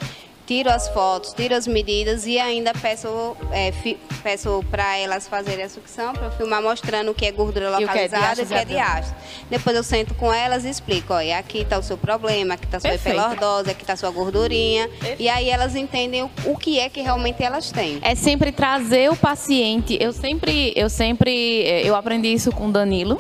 Tiro 0.48 0.70
as 0.70 0.88
fotos, 0.88 1.34
tiro 1.34 1.54
as 1.54 1.66
medidas 1.66 2.26
e 2.26 2.38
ainda 2.38 2.72
peço, 2.72 3.37
é, 3.52 3.70
fi, 3.70 3.98
peço 4.22 4.64
para 4.70 4.96
elas 4.96 5.28
fazerem 5.28 5.62
a 5.62 5.68
sucção, 5.68 6.14
para 6.14 6.30
filmar 6.30 6.62
mostrando 6.62 7.11
o 7.11 7.14
que 7.14 7.26
é 7.26 7.30
gordura 7.30 7.68
localizada 7.68 8.40
e 8.40 8.44
o 8.44 8.48
que 8.48 8.54
é 8.54 8.64
diástase. 8.64 9.14
Depois 9.50 9.76
eu 9.76 9.82
sento 9.82 10.14
com 10.14 10.32
elas 10.32 10.64
e 10.64 10.70
explico, 10.70 11.12
olha, 11.12 11.38
aqui 11.38 11.58
está 11.58 11.78
o 11.78 11.82
seu 11.82 11.98
problema, 11.98 12.54
aqui 12.54 12.64
está 12.64 12.78
a 12.78 12.80
sua 12.80 12.94
hiperlordose, 12.94 13.70
aqui 13.70 13.82
está 13.82 13.92
a 13.92 13.96
sua 13.96 14.11
gordurinha. 14.11 14.88
Perfeito. 14.88 15.20
E 15.20 15.28
aí 15.28 15.50
elas 15.50 15.76
entendem 15.76 16.22
o, 16.22 16.30
o, 16.46 16.56
que 16.56 16.80
é 16.80 16.88
que 16.88 17.02
realmente 17.02 17.42
elas 17.42 17.70
têm. 17.70 17.98
É 18.00 18.14
sempre 18.14 18.50
trazer 18.50 19.11
o 19.11 19.16
paciente. 19.16 19.98
Eu 20.00 20.14
sempre, 20.14 20.72
eu 20.74 20.88
sempre, 20.88 21.62
eh, 21.64 21.82
eu 21.87 21.94
aprendi 21.94 22.32
isso 22.32 22.50
com 22.52 22.68
o 22.68 22.72
Danilo, 22.72 23.18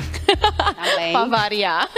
para 1.12 1.24
variar. 1.26 1.90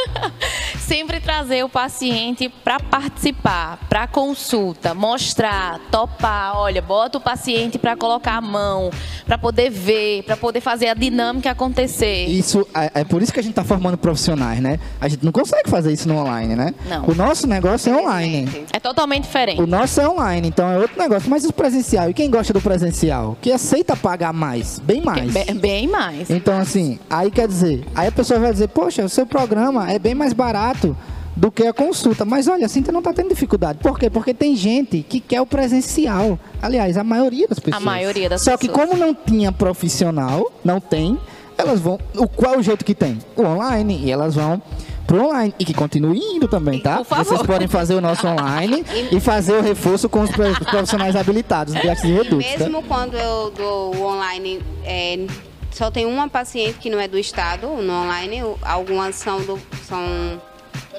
Sempre 0.91 1.21
trazer 1.21 1.63
o 1.63 1.69
paciente 1.69 2.49
para 2.49 2.81
participar, 2.81 3.79
para 3.89 4.09
consulta, 4.09 4.93
mostrar, 4.93 5.79
topar, 5.89 6.57
olha, 6.57 6.83
bota 6.83 7.19
o 7.19 7.21
paciente 7.21 7.79
para 7.79 7.95
colocar 7.95 8.35
a 8.35 8.41
mão, 8.41 8.91
para 9.25 9.39
poder 9.39 9.71
ver, 9.71 10.25
para 10.25 10.37
poder 10.37 10.61
fazer 10.61 10.89
a 10.89 10.95
dinâmica 10.95 11.53
acontecer. 11.53 12.27
Isso 12.27 12.67
é, 12.75 13.03
é, 13.03 13.05
por 13.05 13.23
isso 13.23 13.33
que 13.33 13.39
a 13.39 13.43
gente 13.43 13.53
está 13.53 13.63
formando 13.63 13.97
profissionais, 13.97 14.59
né? 14.59 14.81
A 15.01 15.07
gente 15.07 15.25
não 15.25 15.31
consegue 15.31 15.71
fazer 15.71 15.93
isso 15.93 16.09
no 16.09 16.17
online, 16.17 16.57
né? 16.57 16.75
Não. 16.89 17.09
O 17.09 17.15
nosso 17.15 17.47
negócio 17.47 17.93
é 17.93 17.97
online. 17.97 18.67
É 18.73 18.81
totalmente 18.81 19.23
diferente. 19.23 19.63
O 19.63 19.69
nosso 19.69 20.01
é 20.01 20.09
online, 20.09 20.49
então 20.49 20.69
é 20.69 20.77
outro 20.77 21.01
negócio. 21.01 21.31
Mas 21.31 21.45
o 21.45 21.53
presencial, 21.53 22.11
e 22.11 22.15
quem 22.15 22.29
gosta 22.29 22.53
do 22.53 22.61
presencial? 22.61 23.39
Que 23.41 23.53
aceita 23.53 23.95
pagar 23.95 24.33
mais, 24.33 24.81
bem 24.81 25.01
mais. 25.03 25.33
Bem, 25.33 25.55
bem 25.55 25.87
mais. 25.87 26.29
Então 26.29 26.59
assim, 26.59 26.99
aí 27.09 27.31
quer 27.31 27.47
dizer, 27.47 27.87
aí 27.95 28.09
a 28.09 28.13
pessoa 28.13 28.41
vai 28.41 28.51
dizer, 28.51 28.67
poxa, 28.71 29.05
o 29.05 29.09
seu 29.09 29.25
programa 29.25 29.89
é 29.89 29.97
bem 29.97 30.17
mais 30.17 30.33
barato 30.33 30.80
barato 30.81 30.97
do 31.37 31.51
que 31.51 31.67
a 31.67 31.73
consulta. 31.73 32.25
Mas 32.25 32.49
olha, 32.49 32.67
a 32.67 32.69
Cintia 32.69 32.93
não 32.93 33.01
está 33.01 33.13
tendo 33.13 33.29
dificuldade. 33.29 33.79
Por 33.79 33.99
quê? 33.99 34.11
Porque 34.11 34.35
tem 34.35 34.57
gente 34.57 35.05
que 35.09 35.21
quer 35.21 35.41
o 35.41 35.47
presencial. 35.47 36.39
Aliás, 36.61 36.97
a 36.97 37.05
maioria 37.05 37.47
das 37.47 37.59
pessoas. 37.59 37.83
A 37.83 37.85
maioria 37.85 38.29
das 38.29 38.43
Só 38.43 38.57
pessoas. 38.57 38.79
que 38.79 38.87
como 38.87 38.97
não 38.99 39.15
tinha 39.15 39.53
profissional, 39.53 40.51
não 40.65 40.81
tem, 40.81 41.19
elas 41.57 41.81
vão. 41.81 41.99
O, 42.17 42.29
qual 42.29 42.55
é 42.55 42.59
o 42.59 42.63
jeito 42.63 42.85
que 42.85 42.95
tem? 42.95 43.19
O 43.37 43.43
online. 43.43 44.01
E 44.05 44.11
elas 44.11 44.35
vão 44.35 44.61
pro 45.07 45.25
online. 45.27 45.55
E 45.59 45.65
que 45.65 45.73
continue 45.73 46.19
indo 46.19 46.47
também, 46.49 46.81
tá? 46.81 47.03
Vocês 47.03 47.43
podem 47.43 47.69
fazer 47.69 47.95
o 47.95 48.01
nosso 48.01 48.27
online 48.27 48.85
e 49.11 49.21
fazer 49.21 49.55
o 49.55 49.63
reforço 49.63 50.09
com 50.09 50.21
os 50.21 50.31
profissionais 50.31 51.17
habilitados 51.17 51.75
de 51.75 51.81
Redux. 51.81 52.45
Tá? 52.45 52.59
Mesmo 52.59 52.83
tá? 52.83 52.89
quando 52.89 53.17
eu 53.17 53.51
dou 53.51 53.95
o 53.97 54.03
online. 54.03 54.61
É, 54.85 55.27
só 55.71 55.91
tem 55.91 56.05
uma 56.05 56.29
paciente 56.29 56.79
que 56.79 56.91
não 56.91 56.99
é 56.99 57.07
do 57.07 57.17
estado 57.17 57.69
no 57.69 57.93
online, 57.93 58.43
algumas 58.61 59.15
são 59.15 59.41
do, 59.41 59.59
são 59.89 60.41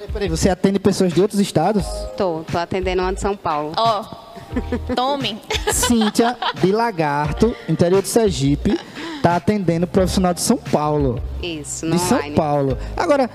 Peraí, 0.01 0.11
peraí, 0.13 0.29
você 0.29 0.49
atende 0.49 0.79
pessoas 0.79 1.13
de 1.13 1.21
outros 1.21 1.39
estados? 1.39 1.85
Tô, 2.17 2.43
tô 2.51 2.57
atendendo 2.57 3.03
uma 3.03 3.13
de 3.13 3.21
São 3.21 3.37
Paulo. 3.37 3.73
Ó, 3.77 4.01
oh, 4.01 4.95
tome. 4.95 5.39
Cíntia, 5.71 6.35
de 6.59 6.71
Lagarto, 6.71 7.55
interior 7.69 8.01
de 8.01 8.07
Sergipe, 8.07 8.79
tá 9.21 9.35
atendendo 9.35 9.87
profissional 9.87 10.33
de 10.33 10.41
São 10.41 10.57
Paulo. 10.57 11.21
Isso, 11.41 11.89
De 11.89 11.99
São 11.99 12.33
Paulo. 12.33 12.77
Agora, 12.95 13.29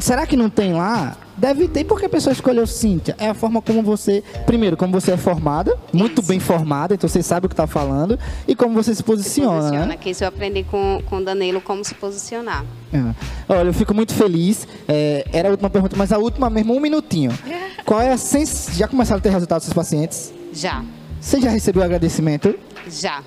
será 0.00 0.26
que 0.26 0.36
não 0.36 0.50
tem 0.50 0.72
lá 0.72 1.16
Deve 1.40 1.68
ter, 1.68 1.84
porque 1.84 2.04
a 2.04 2.08
pessoa 2.08 2.34
escolheu 2.34 2.66
Cíntia. 2.66 3.16
É 3.18 3.30
a 3.30 3.32
forma 3.32 3.62
como 3.62 3.82
você, 3.82 4.22
primeiro, 4.44 4.76
como 4.76 4.92
você 4.92 5.12
é 5.12 5.16
formada, 5.16 5.74
muito 5.90 6.20
isso. 6.20 6.28
bem 6.28 6.38
formada, 6.38 6.92
então 6.92 7.08
você 7.08 7.22
sabe 7.22 7.46
o 7.46 7.48
que 7.48 7.54
está 7.54 7.66
falando, 7.66 8.18
e 8.46 8.54
como 8.54 8.74
você 8.74 8.94
se 8.94 9.02
posiciona. 9.02 9.52
Se 9.52 9.58
posiciona, 9.60 9.86
né? 9.86 9.96
que 9.96 10.10
isso 10.10 10.22
eu 10.22 10.28
aprendi 10.28 10.64
com, 10.64 11.02
com 11.08 11.16
o 11.16 11.24
Danilo 11.24 11.62
como 11.62 11.82
se 11.82 11.94
posicionar. 11.94 12.62
É. 12.92 13.14
Olha, 13.48 13.68
eu 13.68 13.72
fico 13.72 13.94
muito 13.94 14.12
feliz. 14.12 14.68
É, 14.86 15.24
era 15.32 15.48
a 15.48 15.52
última 15.52 15.70
pergunta, 15.70 15.96
mas 15.96 16.12
a 16.12 16.18
última 16.18 16.50
mesmo, 16.50 16.76
um 16.76 16.80
minutinho. 16.80 17.32
Qual 17.86 18.02
é 18.02 18.12
a 18.12 18.18
sens... 18.18 18.68
Já 18.74 18.86
começaram 18.86 19.18
a 19.18 19.22
ter 19.22 19.30
resultados 19.30 19.66
dos 19.66 19.74
seus 19.74 19.86
pacientes? 19.86 20.34
Já. 20.52 20.84
Você 21.18 21.40
já 21.40 21.48
recebeu 21.48 21.82
agradecimento? 21.82 22.54
Já. 22.86 23.22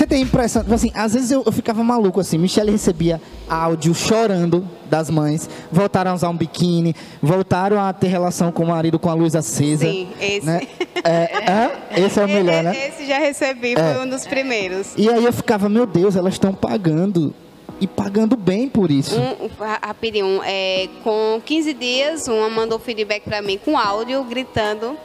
Você 0.00 0.06
tem 0.06 0.22
impressão, 0.22 0.62
tipo 0.62 0.74
assim, 0.74 0.90
às 0.94 1.12
vezes 1.12 1.30
eu, 1.30 1.42
eu 1.44 1.52
ficava 1.52 1.84
maluco 1.84 2.20
assim, 2.20 2.38
Michelle 2.38 2.70
recebia 2.70 3.20
áudio 3.46 3.94
chorando 3.94 4.66
das 4.88 5.10
mães, 5.10 5.46
voltaram 5.70 6.12
a 6.12 6.14
usar 6.14 6.30
um 6.30 6.36
biquíni, 6.36 6.96
voltaram 7.20 7.78
a 7.78 7.92
ter 7.92 8.06
relação 8.06 8.50
com 8.50 8.62
o 8.62 8.68
marido 8.68 8.98
com 8.98 9.10
a 9.10 9.12
luz 9.12 9.36
acesa. 9.36 9.84
Sim, 9.84 10.08
esse. 10.18 10.46
Né? 10.46 10.66
É, 11.04 11.98
é, 11.98 12.00
esse 12.00 12.18
é 12.18 12.24
o 12.24 12.28
melhor, 12.32 12.62
né? 12.62 12.88
Esse 12.88 13.06
já 13.06 13.18
recebi, 13.18 13.74
foi 13.74 13.92
é. 13.92 14.00
um 14.00 14.08
dos 14.08 14.26
primeiros. 14.26 14.94
E 14.96 15.06
aí 15.06 15.22
eu 15.22 15.34
ficava, 15.34 15.68
meu 15.68 15.84
Deus, 15.84 16.16
elas 16.16 16.32
estão 16.32 16.54
pagando 16.54 17.34
e 17.78 17.86
pagando 17.86 18.38
bem 18.38 18.70
por 18.70 18.90
isso. 18.90 19.14
Um, 19.20 19.50
rapidinho, 19.82 20.40
é, 20.46 20.88
com 21.04 21.42
15 21.44 21.74
dias, 21.74 22.26
uma 22.26 22.48
mandou 22.48 22.78
feedback 22.78 23.24
para 23.24 23.42
mim 23.42 23.60
com 23.62 23.76
áudio, 23.76 24.24
gritando. 24.24 24.96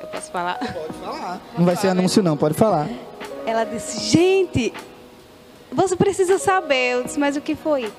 Eu 0.00 0.06
posso 0.06 0.30
falar? 0.30 0.54
Pode 0.54 0.98
falar. 1.02 1.40
Não 1.58 1.64
vai 1.64 1.74
ser 1.74 1.88
anúncio 1.88 2.22
não, 2.22 2.36
pode 2.36 2.54
falar. 2.54 2.88
Ela 3.48 3.64
disse, 3.64 3.98
gente, 4.04 4.74
você 5.72 5.96
precisa 5.96 6.38
saber. 6.38 6.92
Eu 6.92 7.04
disse, 7.04 7.18
mas 7.18 7.34
o 7.34 7.40
que 7.40 7.54
foi? 7.54 7.90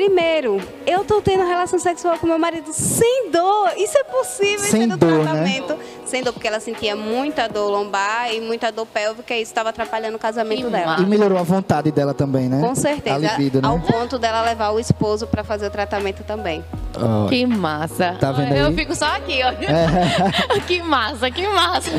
Primeiro, 0.00 0.58
eu 0.86 1.04
tô 1.04 1.20
tendo 1.20 1.44
relação 1.44 1.78
sexual 1.78 2.16
com 2.18 2.26
meu 2.26 2.38
marido 2.38 2.72
sem 2.72 3.30
dor. 3.30 3.72
Isso 3.76 3.98
é 3.98 4.04
possível, 4.04 4.60
sem 4.60 4.80
sendo 4.80 4.96
dor, 4.96 5.10
né? 5.10 5.24
tratamento. 5.24 5.74
Né? 5.74 5.84
Sem 6.06 6.22
dor, 6.22 6.32
porque 6.32 6.48
ela 6.48 6.58
sentia 6.58 6.96
muita 6.96 7.46
dor 7.46 7.70
lombar 7.70 8.32
e 8.32 8.40
muita 8.40 8.72
dor 8.72 8.86
pélvica 8.86 9.34
e 9.34 9.42
isso 9.42 9.50
estava 9.50 9.68
atrapalhando 9.68 10.16
o 10.16 10.18
casamento 10.18 10.64
que 10.64 10.70
dela. 10.70 10.96
E 11.00 11.04
melhorou 11.04 11.36
a 11.36 11.42
vontade 11.42 11.92
dela 11.92 12.14
também, 12.14 12.48
né? 12.48 12.66
Com 12.66 12.74
certeza. 12.74 13.18
Libido, 13.18 13.60
né? 13.60 13.68
Ao 13.68 13.78
ponto 13.78 14.18
dela 14.18 14.40
levar 14.40 14.70
o 14.70 14.80
esposo 14.80 15.26
para 15.26 15.44
fazer 15.44 15.66
o 15.66 15.70
tratamento 15.70 16.24
também. 16.24 16.64
Oh. 16.96 17.28
Que 17.28 17.44
massa. 17.46 18.16
Tá 18.18 18.32
vendo 18.32 18.52
aí? 18.52 18.58
Eu 18.58 18.72
fico 18.72 18.94
só 18.94 19.04
aqui, 19.04 19.40
ó. 19.44 19.50
É. 19.50 20.60
que 20.66 20.82
massa, 20.82 21.30
que 21.30 21.46
massa. 21.46 21.90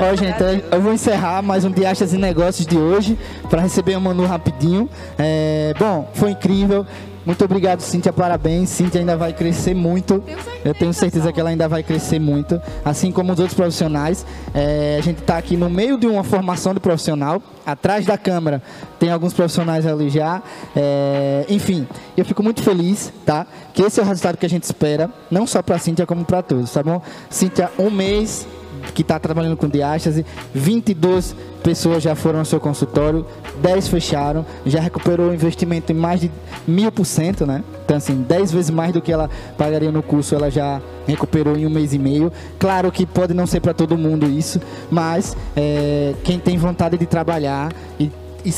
Ó, 0.00 0.14
gente, 0.14 0.64
eu 0.70 0.80
vou 0.82 0.92
encerrar 0.92 1.42
mais 1.42 1.64
um 1.64 1.70
Diachas 1.70 2.12
e 2.12 2.18
Negócios 2.18 2.66
de 2.66 2.76
hoje 2.76 3.18
para 3.48 3.62
receber 3.62 3.94
a 3.94 4.00
Manu 4.00 4.26
rapidinho. 4.26 4.88
É, 5.18 5.72
bom, 5.78 6.08
foi 6.14 6.32
incrível. 6.32 6.86
Muito 7.28 7.44
obrigado, 7.44 7.82
Cíntia. 7.82 8.10
Parabéns. 8.10 8.70
Cíntia 8.70 9.00
ainda 9.02 9.14
vai 9.14 9.34
crescer 9.34 9.74
muito. 9.74 10.24
Eu 10.64 10.72
tenho 10.72 10.94
certeza 10.94 11.30
que 11.30 11.38
ela 11.38 11.50
ainda 11.50 11.68
vai 11.68 11.82
crescer 11.82 12.18
muito. 12.18 12.58
Assim 12.82 13.12
como 13.12 13.34
os 13.34 13.38
outros 13.38 13.54
profissionais. 13.54 14.24
É, 14.54 14.96
a 14.98 15.02
gente 15.02 15.20
está 15.20 15.36
aqui 15.36 15.54
no 15.54 15.68
meio 15.68 15.98
de 15.98 16.06
uma 16.06 16.24
formação 16.24 16.72
de 16.72 16.80
profissional. 16.80 17.42
Atrás 17.66 18.06
da 18.06 18.16
câmera 18.16 18.62
tem 18.98 19.10
alguns 19.10 19.34
profissionais 19.34 19.86
ali 19.86 20.08
já. 20.08 20.42
É, 20.74 21.44
enfim, 21.50 21.86
eu 22.16 22.24
fico 22.24 22.42
muito 22.42 22.62
feliz, 22.62 23.12
tá? 23.26 23.46
Que 23.74 23.82
esse 23.82 24.00
é 24.00 24.02
o 24.02 24.06
resultado 24.06 24.38
que 24.38 24.46
a 24.46 24.48
gente 24.48 24.62
espera. 24.62 25.10
Não 25.30 25.46
só 25.46 25.60
para 25.60 25.76
a 25.76 25.78
Cíntia, 25.78 26.06
como 26.06 26.24
para 26.24 26.40
todos, 26.40 26.72
tá 26.72 26.82
bom? 26.82 27.02
Cíntia, 27.28 27.70
um 27.78 27.90
mês 27.90 28.46
que 28.94 29.02
está 29.02 29.18
trabalhando 29.18 29.56
com 29.56 29.68
diástase, 29.68 30.24
22 30.54 31.34
pessoas 31.62 32.02
já 32.02 32.14
foram 32.14 32.38
ao 32.38 32.44
seu 32.44 32.60
consultório, 32.60 33.26
10 33.60 33.88
fecharam, 33.88 34.44
já 34.64 34.80
recuperou 34.80 35.30
o 35.30 35.34
investimento 35.34 35.92
em 35.92 35.94
mais 35.94 36.20
de 36.20 36.30
mil 36.66 36.90
por 36.90 37.04
cento, 37.04 37.46
né? 37.46 37.62
Então, 37.84 37.96
assim, 37.96 38.22
10 38.22 38.52
vezes 38.52 38.70
mais 38.70 38.92
do 38.92 39.00
que 39.00 39.12
ela 39.12 39.28
pagaria 39.56 39.90
no 39.90 40.02
curso, 40.02 40.34
ela 40.34 40.50
já 40.50 40.80
recuperou 41.06 41.56
em 41.56 41.66
um 41.66 41.70
mês 41.70 41.92
e 41.92 41.98
meio. 41.98 42.32
Claro 42.58 42.90
que 42.90 43.06
pode 43.06 43.34
não 43.34 43.46
ser 43.46 43.60
para 43.60 43.74
todo 43.74 43.96
mundo 43.96 44.26
isso, 44.26 44.60
mas 44.90 45.36
é, 45.56 46.14
quem 46.24 46.38
tem 46.38 46.56
vontade 46.56 46.96
de 46.96 47.06
trabalhar 47.06 47.72
e, 47.98 48.10
e 48.44 48.50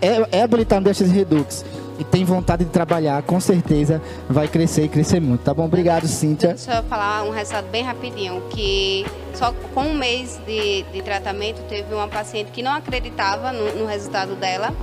é, 0.00 0.38
é 0.38 0.42
habilitar 0.42 0.80
no 0.80 0.84
Diástase 0.84 1.12
Redux 1.12 1.64
e 1.98 2.04
tem 2.04 2.24
vontade 2.24 2.64
de 2.64 2.70
trabalhar, 2.70 3.22
com 3.22 3.40
certeza 3.40 4.02
vai 4.28 4.48
crescer 4.48 4.84
e 4.84 4.88
crescer 4.88 5.20
muito. 5.20 5.42
Tá 5.42 5.54
bom? 5.54 5.64
Obrigado, 5.64 6.06
Cíntia. 6.06 6.54
Deixa 6.54 6.74
eu 6.74 6.82
falar 6.84 7.24
um 7.24 7.30
resultado 7.30 7.68
bem 7.70 7.82
rapidinho, 7.82 8.42
que 8.50 9.06
só 9.34 9.52
com 9.74 9.82
um 9.82 9.94
mês 9.94 10.40
de, 10.46 10.82
de 10.92 11.02
tratamento 11.02 11.62
teve 11.68 11.94
uma 11.94 12.08
paciente 12.08 12.50
que 12.50 12.62
não 12.62 12.72
acreditava 12.72 13.52
no, 13.52 13.74
no 13.76 13.86
resultado 13.86 14.34
dela. 14.34 14.74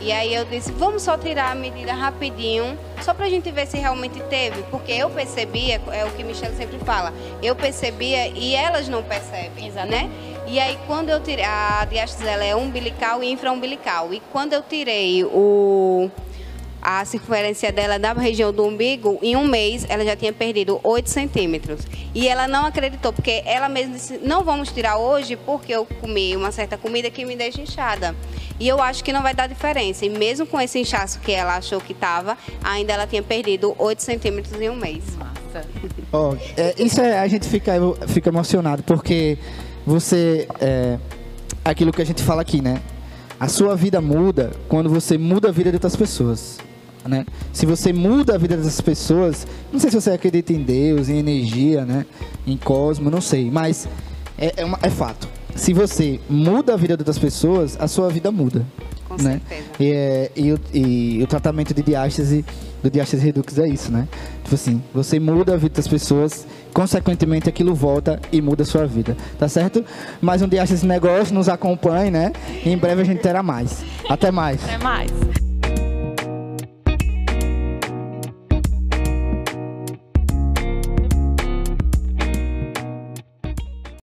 E 0.00 0.12
aí 0.12 0.34
eu 0.34 0.44
disse, 0.44 0.72
vamos 0.72 1.02
só 1.02 1.16
tirar 1.16 1.52
a 1.52 1.54
medida 1.54 1.92
rapidinho, 1.92 2.76
só 3.02 3.14
pra 3.14 3.28
gente 3.28 3.50
ver 3.50 3.66
se 3.66 3.78
realmente 3.78 4.20
teve. 4.24 4.62
Porque 4.64 4.92
eu 4.92 5.08
percebia, 5.08 5.80
é 5.92 6.04
o 6.04 6.10
que 6.10 6.22
Michelle 6.22 6.54
sempre 6.56 6.78
fala, 6.80 7.12
eu 7.42 7.54
percebia 7.54 8.28
e 8.28 8.54
elas 8.54 8.88
não 8.88 9.02
percebem, 9.02 9.68
Exato. 9.68 9.88
né? 9.88 10.10
E 10.46 10.60
aí 10.60 10.78
quando 10.86 11.08
eu 11.08 11.20
tirei, 11.20 11.44
a 11.44 11.84
diástase 11.88 12.28
ela 12.28 12.44
é 12.44 12.54
umbilical 12.54 13.22
e 13.22 13.30
infraumbilical. 13.32 14.12
E 14.12 14.20
quando 14.32 14.52
eu 14.52 14.62
tirei 14.62 15.24
o 15.24 16.10
a 16.88 17.04
circunferência 17.04 17.72
dela 17.72 17.98
da 17.98 18.12
região 18.12 18.52
do 18.52 18.64
umbigo, 18.64 19.18
em 19.20 19.34
um 19.34 19.44
mês 19.44 19.84
ela 19.88 20.04
já 20.04 20.14
tinha 20.14 20.32
perdido 20.32 20.78
8 20.84 21.10
centímetros. 21.10 21.80
E 22.14 22.28
ela 22.28 22.46
não 22.46 22.64
acreditou, 22.64 23.12
porque 23.12 23.42
ela 23.44 23.68
mesma 23.68 23.94
disse, 23.94 24.20
não 24.22 24.44
vamos 24.44 24.70
tirar 24.70 24.96
hoje 24.96 25.34
porque 25.34 25.72
eu 25.72 25.84
comi 25.84 26.36
uma 26.36 26.52
certa 26.52 26.78
comida 26.78 27.10
que 27.10 27.24
me 27.24 27.34
deixa 27.34 27.60
inchada. 27.60 28.14
E 28.60 28.68
eu 28.68 28.80
acho 28.80 29.02
que 29.02 29.12
não 29.12 29.20
vai 29.20 29.34
dar 29.34 29.48
diferença. 29.48 30.06
E 30.06 30.08
mesmo 30.08 30.46
com 30.46 30.60
esse 30.60 30.78
inchaço 30.78 31.18
que 31.18 31.32
ela 31.32 31.56
achou 31.56 31.80
que 31.80 31.90
estava, 31.90 32.38
ainda 32.62 32.92
ela 32.92 33.04
tinha 33.04 33.22
perdido 33.22 33.74
8 33.76 34.00
centímetros 34.00 34.60
em 34.60 34.70
um 34.70 34.76
mês. 34.76 35.02
Massa. 35.16 35.68
Oh, 36.12 36.36
é, 36.56 36.72
isso 36.78 37.00
é, 37.00 37.18
a 37.18 37.26
gente 37.26 37.48
fica, 37.48 37.72
fica 38.06 38.28
emocionado, 38.28 38.84
porque 38.84 39.36
você. 39.84 40.46
É, 40.60 40.98
aquilo 41.64 41.92
que 41.92 42.00
a 42.00 42.06
gente 42.06 42.22
fala 42.22 42.42
aqui, 42.42 42.62
né? 42.62 42.80
A 43.40 43.48
sua 43.48 43.74
vida 43.74 44.00
muda 44.00 44.52
quando 44.68 44.88
você 44.88 45.18
muda 45.18 45.48
a 45.48 45.52
vida 45.52 45.70
de 45.70 45.76
outras 45.76 45.96
pessoas 45.96 46.58
né? 47.08 47.24
Se 47.52 47.64
você 47.66 47.92
muda 47.92 48.34
a 48.34 48.38
vida 48.38 48.56
das 48.56 48.80
pessoas, 48.80 49.46
não 49.72 49.78
sei 49.80 49.90
se 49.90 50.00
você 50.00 50.10
acredita 50.10 50.52
em 50.52 50.62
Deus, 50.62 51.08
em 51.08 51.18
energia, 51.18 51.84
né? 51.84 52.04
Em 52.46 52.56
cosmo, 52.56 53.10
não 53.10 53.20
sei, 53.20 53.50
mas 53.50 53.88
é, 54.38 54.52
é, 54.58 54.64
uma- 54.64 54.78
é 54.82 54.90
fato. 54.90 55.28
Se 55.54 55.72
você 55.72 56.20
muda 56.28 56.74
a 56.74 56.76
vida 56.76 56.94
outras 56.94 57.18
pessoas, 57.18 57.76
a 57.80 57.88
sua 57.88 58.10
vida 58.10 58.30
muda. 58.30 58.64
Com 59.08 59.14
né? 59.22 59.40
certeza. 59.48 59.68
E, 59.80 59.92
é, 59.92 60.30
e 60.36 60.52
o- 60.52 60.60
e 60.74 61.22
o 61.22 61.26
tratamento 61.26 61.72
de 61.72 61.82
diástase, 61.82 62.44
do 62.82 62.90
diástase 62.90 63.24
redux 63.24 63.56
é 63.58 63.66
isso, 63.68 63.90
né? 63.90 64.06
Tipo 64.42 64.54
assim, 64.54 64.82
você 64.92 65.18
muda 65.18 65.54
a 65.54 65.56
vida 65.56 65.74
das 65.76 65.88
pessoas, 65.88 66.46
consequentemente 66.74 67.48
aquilo 67.48 67.74
volta 67.74 68.20
e 68.30 68.42
muda 68.42 68.64
a 68.64 68.66
sua 68.66 68.84
vida, 68.86 69.16
tá 69.38 69.48
certo? 69.48 69.82
Mais 70.20 70.42
um 70.42 70.48
diástase 70.48 70.84
negócio, 70.86 71.32
nos 71.34 71.48
acompanhe, 71.48 72.10
né? 72.10 72.32
E 72.64 72.68
em 72.70 72.76
breve 72.76 73.00
a 73.00 73.04
gente 73.04 73.20
terá 73.22 73.42
mais. 73.42 73.82
Até 74.10 74.30
mais. 74.30 74.62
Até 74.64 74.76
mais. 74.78 75.10